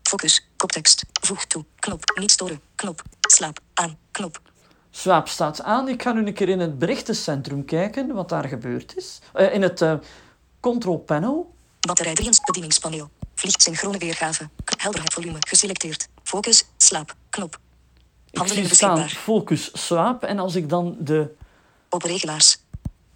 [0.02, 0.48] Focus.
[0.56, 1.04] Koptekst.
[1.20, 1.64] Voeg toe.
[1.78, 2.02] Knop.
[2.20, 2.60] Niet storen.
[2.74, 3.02] Knop.
[3.20, 3.58] Slaap.
[3.74, 3.98] Aan.
[4.10, 4.40] Knop.
[4.90, 5.88] Slaap staat aan.
[5.88, 9.18] Ik ga nu een keer in het berichtencentrum kijken wat daar gebeurd is.
[9.32, 9.94] Eh, in het eh,
[10.60, 11.54] control panel.
[11.80, 13.10] Batterij 3 bedieningspaneel.
[13.34, 14.48] Vliegt synchrone weergave.
[14.76, 15.36] Helderheid volume.
[15.40, 16.08] Geselecteerd.
[16.22, 16.64] Focus.
[16.76, 17.14] Slaap.
[17.30, 17.58] Knop.
[18.30, 20.22] Ik Handelingen staan focus slaap.
[20.22, 21.30] En als ik dan de
[21.88, 22.58] Open regelaars.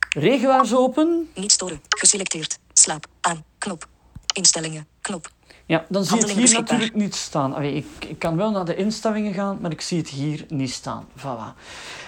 [0.09, 1.81] regelaars open, Niet storen.
[1.89, 2.59] Geselecteerd.
[2.73, 3.07] Slaap.
[3.21, 3.45] Aan.
[3.59, 3.89] Knop.
[4.35, 4.87] Instellingen.
[5.01, 5.31] Knop.
[5.67, 7.55] ja, dan zie je het Handelingen hier natuurlijk niet staan.
[7.55, 10.71] Allee, ik, ik kan wel naar de instellingen gaan, maar ik zie het hier niet
[10.73, 11.09] staan.
[11.19, 11.57] Voilà.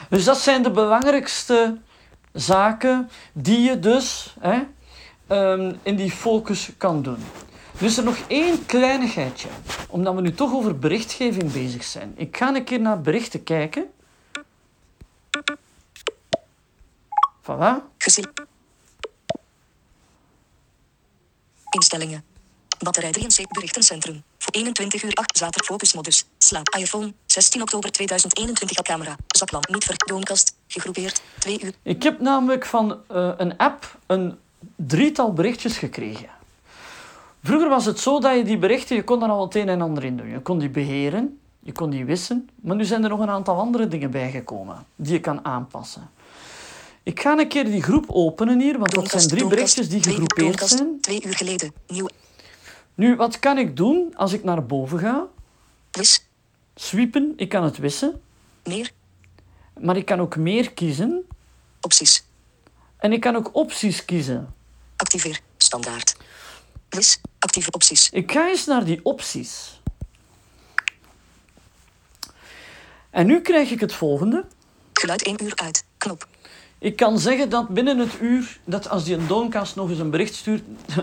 [0.08, 1.78] Dus dat zijn de belangrijkste
[2.32, 4.62] zaken die je dus hè,
[5.26, 7.24] ehm, in die focus kan doen.
[7.80, 9.48] Nu is er nog één kleinigheidje,
[9.88, 12.12] omdat we nu toch over berichtgeving bezig zijn.
[12.16, 13.90] Ik ga een keer naar berichten kijken.
[17.42, 17.74] Voilà.
[17.98, 18.24] Gesel
[21.70, 22.24] Instellingen.
[22.78, 24.22] Batterij 73 berichtencentrum.
[24.38, 26.26] Voor 21 uur 8 zaterdag focusmodus.
[26.38, 27.12] Slaap iPhone.
[27.26, 29.16] 16 oktober 2021 al camera.
[29.26, 30.56] Zaklamp niet verdoonkast.
[30.66, 31.22] Gegroepeerd.
[31.38, 31.72] 2 uur.
[31.82, 34.38] Ik heb namelijk van eh, een app een
[34.76, 36.39] drietal berichtjes gekregen.
[37.42, 39.80] Vroeger was het zo dat je die berichten, je kon daar al het een en
[39.80, 40.28] ander in doen.
[40.28, 43.58] Je kon die beheren, je kon die wissen, maar nu zijn er nog een aantal
[43.58, 46.10] andere dingen bijgekomen die je kan aanpassen.
[47.02, 50.60] Ik ga een keer die groep openen hier, want dat zijn drie berichtjes die gegroepeerd
[50.68, 51.00] zijn.
[51.00, 51.72] Twee uur geleden.
[51.86, 52.08] Nieuw.
[52.94, 55.26] Nu, wat kan ik doen als ik naar boven ga?
[55.90, 56.26] Wis.
[56.74, 58.20] Sweepen, ik kan het wissen,
[58.64, 58.90] Meer.
[59.80, 61.24] maar ik kan ook meer kiezen
[61.80, 62.24] Opties.
[62.96, 64.54] en ik kan ook opties kiezen.
[64.96, 65.40] Activeer.
[65.56, 66.16] Standaard.
[66.88, 67.20] Wis.
[67.40, 68.10] Actieve opties.
[68.10, 69.80] Ik ga eens naar die opties.
[73.10, 74.44] En nu krijg ik het volgende.
[74.92, 75.84] Geluid 1 uur uit.
[75.98, 76.26] Knop.
[76.78, 80.10] Ik kan zeggen dat binnen het uur, dat als die een Dooncast nog eens een
[80.10, 80.62] bericht stuurt,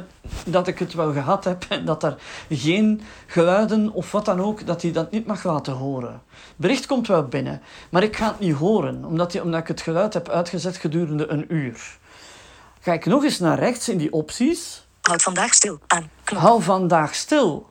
[0.45, 2.17] dat ik het wel gehad heb en dat er
[2.49, 6.21] geen geluiden of wat dan ook, dat hij dat niet mag laten horen.
[6.55, 9.81] Bericht komt wel binnen, maar ik ga het niet horen, omdat, die, omdat ik het
[9.81, 11.97] geluid heb uitgezet gedurende een uur.
[12.79, 14.86] Ga ik nog eens naar rechts in die opties.
[15.07, 15.79] Houd vandaag stil.
[15.87, 16.09] Aan.
[16.23, 16.41] Knop.
[16.41, 17.69] Hou vandaag stil.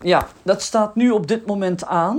[0.00, 2.18] Ja, dat staat nu op dit moment aan.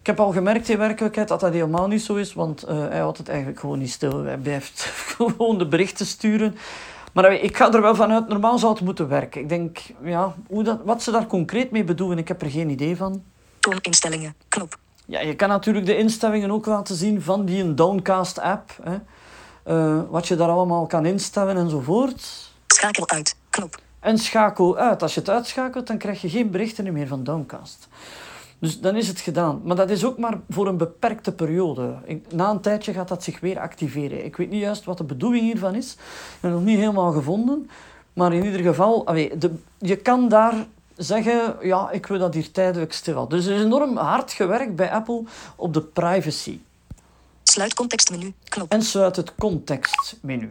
[0.00, 2.98] Ik heb al gemerkt in werkelijkheid dat dat helemaal niet zo is, want eh, hij
[2.98, 4.24] houdt het eigenlijk gewoon niet stil.
[4.24, 4.80] Hij blijft
[5.16, 6.56] gewoon de berichten sturen.
[7.12, 9.40] Maar eh, ik ga er wel vanuit, normaal zou het moeten werken.
[9.40, 12.70] Ik denk, ja, hoe dat, wat ze daar concreet mee bedoelen, ik heb er geen
[12.70, 13.22] idee van.
[13.60, 14.34] Tooninstellingen.
[14.48, 14.78] Knop.
[15.06, 18.70] Ja, je kan natuurlijk de instellingen ook laten zien van die Downcast app.
[18.82, 18.96] Hè.
[19.62, 22.52] Eh, wat je daar allemaal kan instellen enzovoort.
[22.84, 23.36] Schakel uit.
[23.50, 23.78] Knop.
[24.00, 25.02] En schakel uit.
[25.02, 27.88] Als je het uitschakelt, dan krijg je geen berichten meer van Downcast.
[28.58, 29.60] Dus dan is het gedaan.
[29.64, 31.94] Maar dat is ook maar voor een beperkte periode.
[32.30, 34.24] Na een tijdje gaat dat zich weer activeren.
[34.24, 35.92] Ik weet niet juist wat de bedoeling hiervan is.
[35.92, 35.98] Ik
[36.40, 37.70] heb het nog niet helemaal gevonden.
[38.12, 40.54] Maar in ieder geval, allee, de, je kan daar
[40.96, 43.28] zeggen, ja, ik wil dat hier tijdelijk stil.
[43.28, 45.22] Dus er is enorm hard gewerkt bij Apple
[45.56, 46.60] op de privacy.
[47.42, 48.32] Sluit contextmenu.
[48.48, 48.72] Knop.
[48.72, 50.50] En sluit het contextmenu.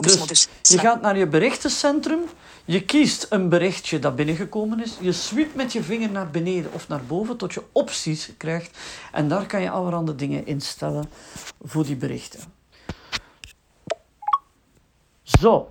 [0.00, 2.20] Dus je gaat naar je berichtencentrum,
[2.64, 6.88] je kiest een berichtje dat binnengekomen is, je sweept met je vinger naar beneden of
[6.88, 8.78] naar boven tot je opties krijgt
[9.12, 11.10] en daar kan je allerhande dingen instellen
[11.62, 12.40] voor die berichten.
[15.22, 15.68] Zo,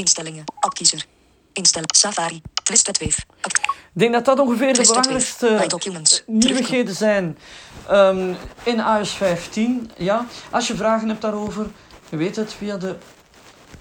[0.00, 0.44] Instellingen.
[0.58, 1.06] Appkiezer.
[1.52, 1.88] Instellen.
[1.94, 2.42] Safari.
[2.62, 3.20] Twisted Wave.
[3.42, 3.60] Ik
[3.92, 7.38] denk dat dat ongeveer de belangrijkste nieuwigheden zijn
[7.88, 9.90] ehm, in iOS 15.
[9.96, 11.70] Ja, als je vragen hebt daarover,
[12.08, 12.96] je weet het via de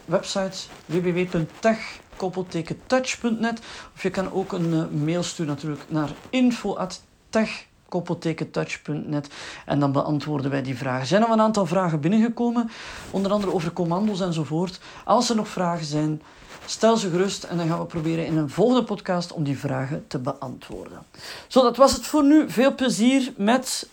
[0.06, 3.60] website www.tech-touch.net
[3.96, 9.30] of je kan ook een eh, mail sturen natuurlijk naar info@tech-touch.net
[9.66, 11.02] en dan beantwoorden wij die vragen.
[11.02, 12.72] Er zijn al een aantal vragen binnengekomen,
[13.12, 14.80] onder andere over commando's enzovoort.
[15.06, 16.22] Als er nog vragen zijn,
[16.66, 20.06] stel ze gerust en dan gaan we proberen in een volgende podcast om die vragen
[20.08, 21.06] te beantwoorden.
[21.48, 22.50] Zo, dat was het voor nu.
[22.50, 23.88] Veel plezier met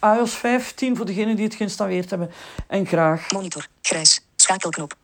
[0.00, 2.30] iOS 15 voor degenen die het geïnstalleerd hebben
[2.66, 3.66] en graag Monitor.
[3.80, 4.20] Grijs.
[4.36, 4.96] Schakelknop.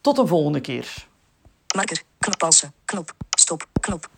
[0.00, 1.06] Tot een volgende keer.
[1.74, 2.02] Marker.
[2.18, 2.72] Knop pauze.
[2.84, 3.12] Knop.
[3.30, 3.66] Stop.
[3.80, 4.08] Knop.